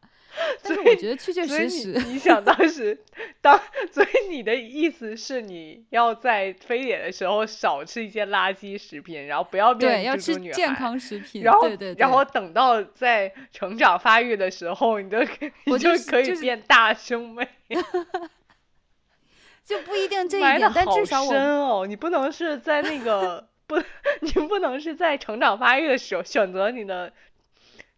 [0.69, 2.99] 但是我觉得确确实实，你想当 时
[3.41, 3.61] 当，
[3.93, 15.19] 所以你的意思是你要在非典的时候少吃一些垃圾食品，然后不要变要吃健康食品，然后对对，然后等到在成长发育的时候，你就
[15.65, 17.49] 你就可以变大胸妹，
[19.65, 23.77] 就不一定这一点，但至少我深哦，你不能是在那个 不，
[24.21, 27.13] 你不能是在成长发育的时候选择你的。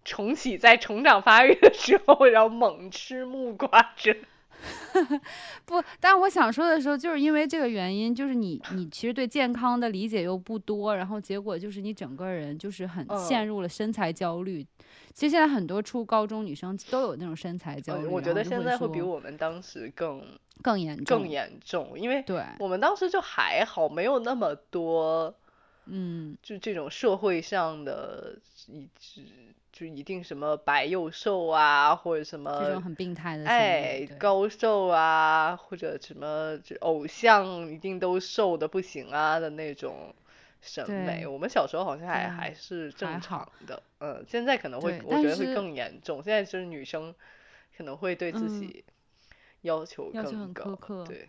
[0.05, 4.25] 重启在成长发育的时候，然后猛吃木瓜汁。
[5.65, 14.67] 不，但我想说的时候，就是因为这个原因，就是你你其实对健康的理解又不多，然后结果就是你整个人就是很陷入了身材焦虑。
[15.15, 18.07] 其实现在很多初高中女生都有那种身材焦虑。
[18.07, 20.25] 我觉得现在会比我们当时更
[20.61, 25.33] 更严重，更严重，因为对我们当时就还好，没有那么多，
[25.87, 28.37] 嗯，就这种社会上的
[28.67, 29.23] 一直。
[29.79, 40.13] 就一定什么白又瘦啊，或者什么这种很病态的哎高瘦啊，或者什么就偶像一定都瘦的不行啊的那种
[40.61, 47.15] 审美，我们小时候好像还还是正常的，嗯，现在可能会我觉得会更严重，现在就是女生
[47.77, 48.85] 可能会对自己
[49.61, 50.77] 要求更高，
[51.07, 51.29] 对。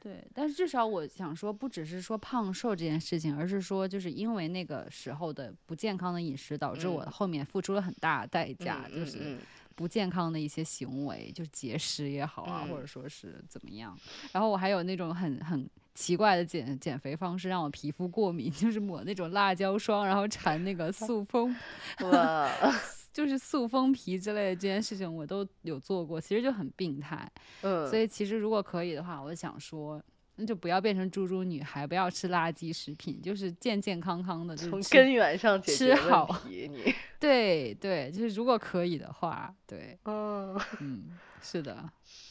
[0.00, 9.38] 对，但是至少我想说，不只是说胖瘦这件事情，而是说，就是因为那个时候的不健康的饮食，导致我后面付出了很大代价，就是
[9.74, 13.98] 不健康的一些行为，就是节食也好啊，或者说是怎么样。
[14.32, 21.54] 然后我还有那种很很奇怪的减减肥方式，让我皮肤过敏，就是抹那种辣椒霜，然后 缠那个 塑封。
[22.02, 22.48] 哇。
[23.18, 27.28] 就是塑封皮之类的这件事情，我都有做过，其实就很病态。
[27.62, 30.00] 嗯，所以其实如果可以的话，我想说，
[30.36, 36.68] 那就不要变成猪猪女孩，不要吃垃圾食品，就是健健康康的，从根源上解决问题。
[36.68, 41.90] 你 对对，就是如果可以的话，对，嗯 嗯，是的，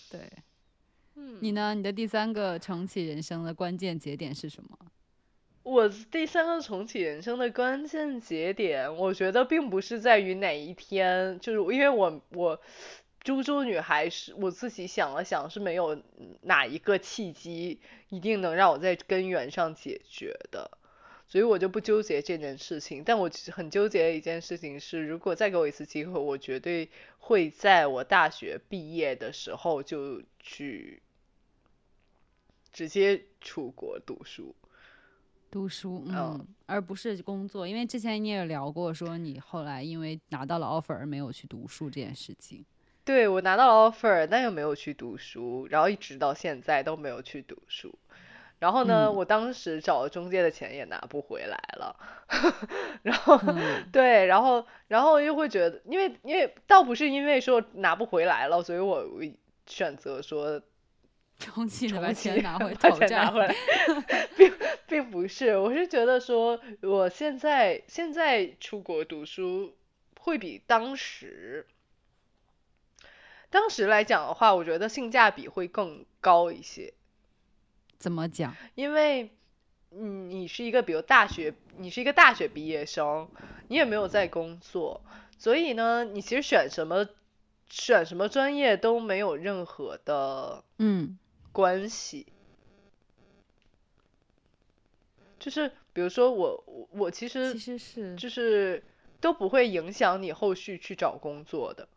[0.10, 0.22] 对。
[1.42, 1.74] 你呢？
[1.74, 4.78] 你的第三个重启人生的关键节点是什么？
[5.68, 12.62] 我第三个重启人生的关键节点，我觉得并不是在于哪一天，就是因为我我
[13.20, 16.02] 猪猪女孩是我自己想了想是没有
[16.44, 20.72] 哪一个契机一定能让我在根源上解决的，
[21.28, 23.04] 所以我就不纠结这件事情。
[23.04, 31.02] 但我很纠结的一件事情是，如果再给我一次机会，我绝对会在我大学毕业的时候就去
[32.72, 34.56] 直接出国读书。
[35.50, 42.66] 读书，嗯，而不是工作，因为之前你也聊过，说你后来因为拿到了 offer 而没有去读书这件事情。
[43.04, 47.98] 对，我拿到了 offer，但又没有去读书，然后一直到现在都没有去读书。
[48.60, 51.96] 然后呢，我当时找了中介的钱也拿不回来了。
[53.04, 53.40] 然后，
[53.92, 59.06] 对，然后，然后又会觉得，因为，因为倒不是因为说拿不回来了，所以我
[59.66, 60.62] 选择说。
[61.40, 63.56] 重启把钱拿回，把钱拿回来，
[64.36, 64.52] 并
[64.90, 69.76] 并不是，我是觉得说，我现在现在出国读书
[70.20, 71.66] 会比当时，
[73.50, 76.94] 当时来讲的话，我觉得性价比会更高一些。
[77.98, 78.56] 怎么讲？
[78.76, 79.30] 因为，
[79.92, 83.30] 嗯，你是一个比如大学，你是一个大学毕业生，
[83.68, 85.02] 你也没有在工作，
[85.38, 87.08] 所以呢，你其实选什么
[87.70, 91.18] 选什么专业都没有任何的，嗯。
[91.52, 92.28] 关系，
[95.40, 98.84] 就是比如说我我我其实其实是就是
[99.20, 101.88] 都不会影响你后续去找工作的。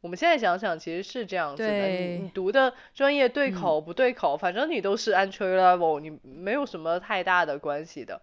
[0.00, 1.88] 我们现在想想，其实是这样子的。
[1.88, 8.20] 你你读的专业对口不对口，反正你都是 entry level，你没有什么太大的关系的。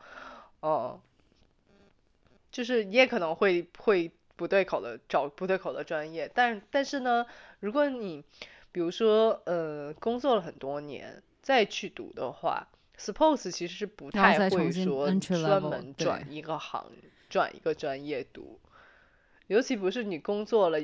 [0.59, 1.01] 哦，
[2.51, 7.25] 就是你也可能会会不对口的找不对口的专业，但但是呢，
[7.61, 8.23] 如果你
[8.71, 12.67] 比如说，呃，工作了很多年再去读的话
[13.01, 16.91] ，suppose 其实是不太会说专门转一个行、
[17.29, 18.59] 转一个专业读，
[19.47, 20.77] 尤其不是你工作了，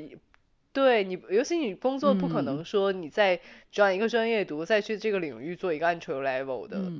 [0.72, 3.40] 对你，尤其你工作不可能说你再
[3.70, 6.92] 转一个专业读，再去这个领域做一个 entry level 的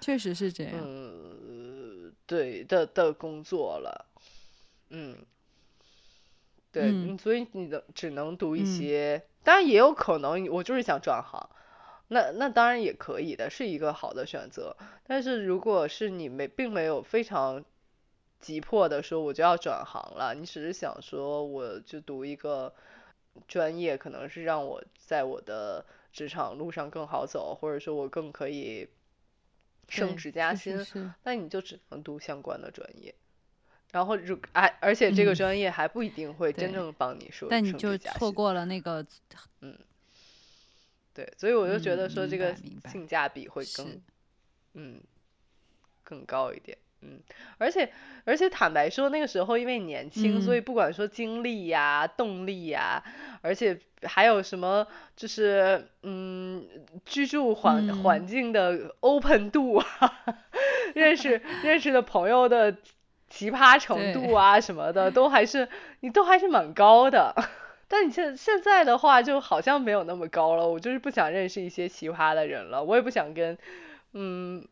[0.00, 0.74] 确实是这样。
[0.76, 4.06] 嗯，对的的工作了，
[4.90, 5.16] 嗯，
[6.72, 11.50] 对，所以你的只能读一些，当然也有可能我就是想转行，
[12.12, 14.76] 那那当然也可以的，是一个好的选择。
[15.04, 17.64] 但是如果是你没并没有非常
[18.40, 22.74] 急迫的说我就要转行了，你只是想说我就读一个
[23.46, 28.88] 专业，可能是让我在我的职场路上更好走，或者说我更可以
[29.88, 30.84] 升职加薪，
[31.22, 33.14] 那你就只能读相关的专业。
[33.92, 39.04] 然后如哎，而且这个专业还不一定会真正帮你说但你就错过了那个，
[39.60, 39.76] 嗯，
[41.14, 42.54] 对，所以我就觉得说这个
[42.88, 44.00] 性价比会更，
[44.74, 45.00] 嗯，
[46.04, 46.76] 更高一点。
[47.02, 47.18] 嗯，
[47.56, 47.90] 而且
[48.26, 53.02] 而且坦白说，那个时候因为年轻，所以不管说精力呀、动力呀，
[53.40, 54.86] 而且还有什么，
[55.16, 56.68] 就是嗯，
[57.06, 59.86] 居住环环境的 open 度啊，
[60.94, 62.76] 认识 认识的朋友的
[63.28, 65.66] 奇葩程度啊什么的，都还是
[66.00, 67.34] 你都还是蛮高的。
[67.90, 70.68] 但你现现在的话，就好像没有那么高了。
[70.68, 73.58] 我就是不想认识一些奇葩的人了，我也不想跟
[74.12, 74.64] 嗯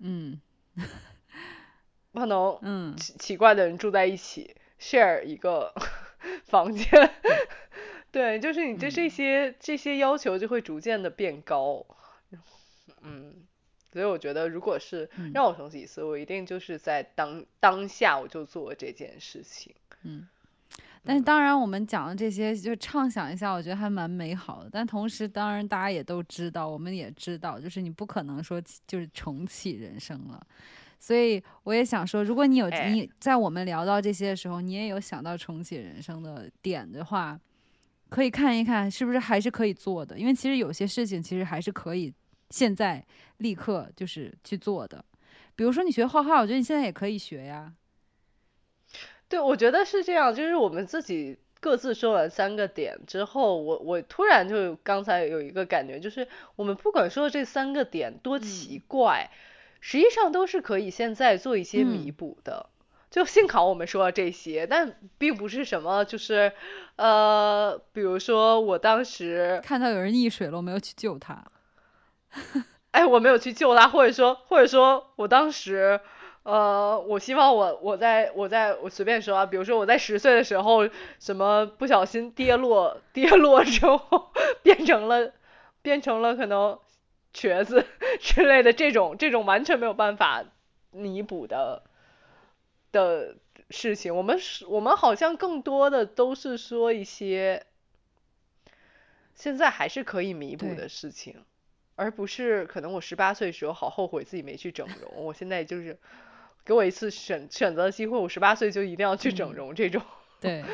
[0.00, 0.38] 嗯。
[2.12, 2.94] 可能嗯。
[2.96, 5.72] 奇奇怪的人住在一起，share 一个
[6.44, 7.10] 房间，
[8.12, 11.86] 对，就是你对这些这些要求就会逐渐的变高，
[13.00, 13.46] 嗯，
[13.92, 20.28] 所以我觉得如果是让我重启一次，我一定就是在当当下我就做这件事情，嗯，
[21.04, 30.44] 但是当然我们讲的这些就畅想一下，我觉得还蛮美好的，但同时当然大家也都知道，我们也知道，就是你不可能说就是重启人生了。
[31.00, 37.38] 所以我也想说，如果你有你在我们聊到这些的时候，你也有想到重启人生的点的话，
[38.08, 40.18] 可以看一看是不是还是可以做的。
[40.18, 42.12] 因为其实有些事情其实还是可以
[42.50, 43.04] 现在
[43.36, 45.04] 立刻就是去做的。
[45.54, 47.72] 比如说你学画画，我觉得你现在也可以学呀。
[49.28, 50.34] 对，我觉得是这样。
[50.34, 56.26] 就是我们自己各自说完三个点之后，我我突然就刚才有一个感觉，就是
[56.56, 59.30] 我们不管说这三个点多奇怪。
[59.80, 62.66] 实际上都是可以现在做一些弥补的，
[63.12, 66.50] 就幸好我们说了这些，但并不是什么就是，
[66.96, 71.44] 呃，比如说我当时看到有人溺水了，我没有去救他，
[72.90, 76.00] 哎，我没有去救他，或者说或者说我当时，
[76.48, 80.88] 呃，我希望我我在我在我随便说啊，比如说我在十岁的时候，
[81.18, 84.30] 什么不小心跌落跌落之后
[84.62, 85.32] 变成了
[85.82, 86.78] 变成了可能。
[87.30, 87.84] 瘸子
[88.20, 90.42] 之类的这种这种完全没有办法
[90.90, 91.82] 弥补的
[92.90, 93.36] 的
[93.68, 97.66] 事情，我们是我们好像更多的都是说一些
[99.34, 101.44] 现在还是可以弥补的事情，
[101.96, 105.98] 而不是可能我十八岁时候好后悔自己没去整容，我现在就是
[106.64, 110.02] 给我一次选选择的机会，我十八岁就一定要去整容这种
[110.40, 110.64] 对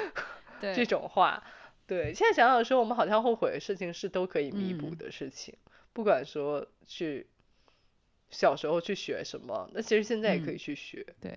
[0.74, 1.43] 这种话，
[1.87, 5.55] 对，现在想想说我们好像后悔的事情是都可以弥补的事情。
[5.93, 7.26] 不管说去
[8.30, 11.07] 小时候去学什么，那其实现在也可以去学。
[11.20, 11.32] 对，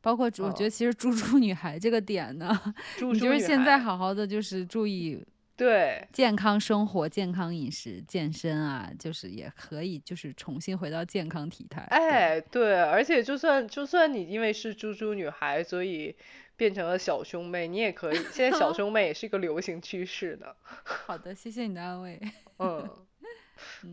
[0.00, 5.24] 包括我觉得其实猪猪女孩这个点呢，你就是现在好好的就是注意
[5.56, 11.82] 对健康生活、健康饮食、健身啊，就是也可以就是重新回到健康体态。
[11.90, 16.16] 哎，对，而且就算就算你因为是猪猪女孩，所以
[16.56, 18.16] 变成了小胸妹，你也可以。
[18.32, 20.46] 现在小 胸妹也是一个流行趋势呢。
[20.84, 22.20] 好的，谢谢你的安慰。
[22.58, 22.88] 嗯。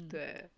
[0.10, 0.50] 对，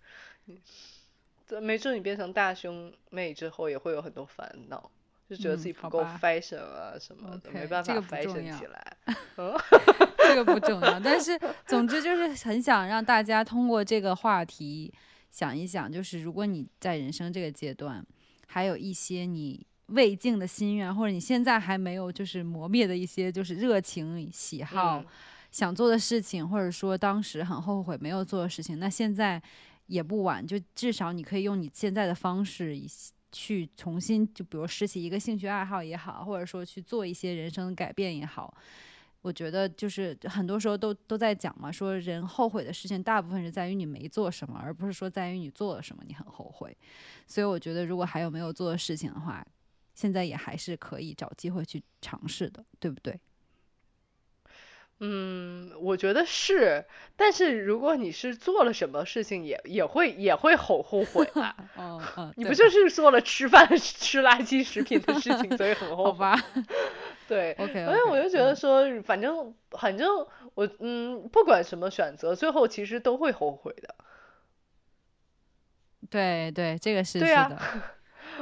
[1.45, 4.89] 这没准你变成大胸妹之后也会有很多烦恼，
[5.35, 8.97] 就觉得自己不够 fashion 啊什么的，没办法 fashion 起来。
[10.17, 14.93] 这个不重要，但是总之就是很想让大家通过这个话题
[15.31, 18.05] 想一想，就是如果你在人生这个阶段，
[18.47, 25.03] 还有一些你未尽的心愿，或者你现在还没有就是磨灭的一些就是热情喜好。
[25.51, 29.39] 想做的事情，或者说当时很后悔没有做的事情，那现在
[29.85, 32.75] 也不晚，就至少你可以用你现在的方式
[33.33, 38.55] 去重新，就比如拾起一个兴趣爱好也好，或者说去做一些人生改变也好。
[39.21, 46.77] 我觉得就是很多时候都都在讲嘛，说人后悔的事情大部分是在于你没做什么，而不是说在于你做了什么你很后悔。
[47.25, 49.45] 所以我觉得如果还有没有做的事情的话，
[49.95, 53.19] 现在也还是可以找机会去尝试的，对不对？
[55.05, 56.85] 嗯，我觉得是，
[57.17, 61.53] 但是如果你是做了什么事情，也也会也会后后悔 啊。
[61.77, 66.25] 嗯嗯，你不就是做了吃饭 吃垃圾食品的事情，所以很 后悔？
[67.27, 67.85] 对，OK。
[67.85, 73.95] 所以我就觉得说，反正反正我嗯，不管什么选择，最后其实都会后悔的。
[76.09, 77.49] 对对，这个是对啊。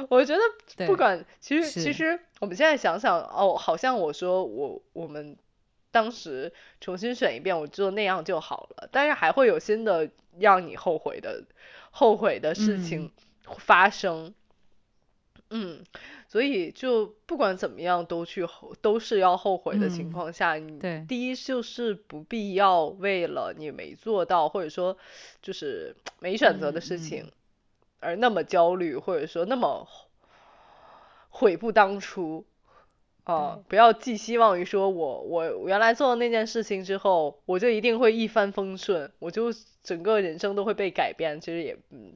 [0.08, 5.36] 我觉得不管，其实其实我们现在想想，哦，好像我说我我们
[5.92, 8.88] 当时重新选一遍，我就那样就好了。
[8.90, 11.44] 但是还会有新的让你后悔的
[11.92, 13.12] 后悔的事情
[13.58, 14.34] 发生。
[15.54, 15.84] 嗯，
[16.28, 24.96] 所以就不管怎么样，都去后都是要后悔的情况下，你第一就是不必要为了你没做到，或者说
[25.42, 27.30] 就是 没选择的事情。
[28.00, 29.86] 而那么焦虑，或者说那么
[31.28, 32.44] 悔不当初
[33.24, 33.58] 啊！
[33.68, 39.52] 不要寄希望于说我我原来做了那件事情之后，我就一定会一帆风顺，我就
[39.82, 41.40] 整个人生都会被改变。
[41.40, 42.12] 其实也嗯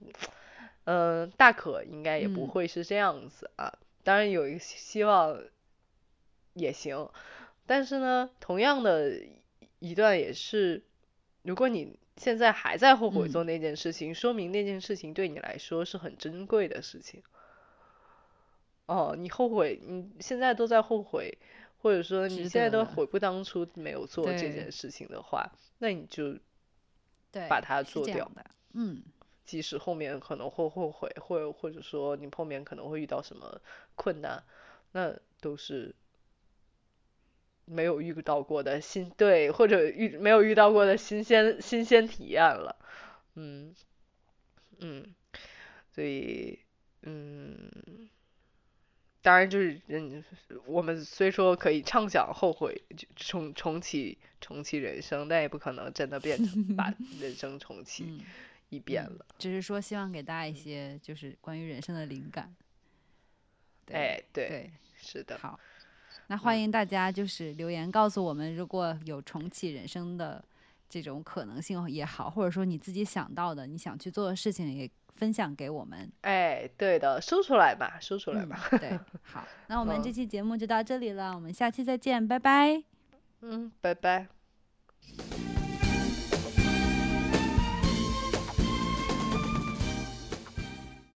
[0.84, 3.78] 嗯，大可应该也不会是这样子啊。
[4.02, 5.40] 当然有一个希望
[6.54, 7.10] 也行，
[7.66, 9.20] 但是呢，同样的
[9.78, 10.82] 一段也是，
[11.42, 11.98] 如果你。
[12.18, 17.22] 现在还在后悔做那件事情，说明那件事情对你来说是很珍贵的事情。
[18.86, 21.38] 哦，你后悔，你现在都在后悔，
[21.78, 26.38] 或者说你现在都悔不当初没有做这件事情的话，那你就
[27.48, 28.30] 把它做掉。
[28.72, 29.02] 嗯，
[29.44, 33.60] 即使后面可能会后悔，或或者说你后面可能会遇到什么
[33.94, 34.42] 困难，
[34.92, 35.94] 那都是。
[37.68, 42.76] 没有遇到过的新对，或者遇没有遇到过的新鲜新鲜体验了，
[43.34, 43.74] 嗯
[44.78, 45.04] 嗯，
[45.92, 46.60] 所以
[47.02, 47.68] 嗯，
[49.26, 50.22] 当然就是嗯，
[50.66, 52.80] 我们虽说可以畅想后悔
[53.16, 58.22] 重重启重启人生，但也不可能真的变成 把人生重启
[58.68, 59.26] 一遍了。
[59.36, 62.54] 只是说希望给大家一些就是关于人生的灵感。
[63.90, 65.36] 哎，对，是的。
[65.38, 65.58] 好。
[66.28, 70.44] 那欢迎大家就是留言告诉我们，如果有重启人生的
[70.88, 76.10] 这种可能性也好，或者说你自己想到的你想去做的事情也分享给我们。
[76.22, 78.68] 哎，对的，说出来吧，说出来吧。
[78.72, 82.82] 对，好， 那我们这期节目就到这里了，我们下期再见，拜拜。
[83.40, 84.26] 嗯，拜拜。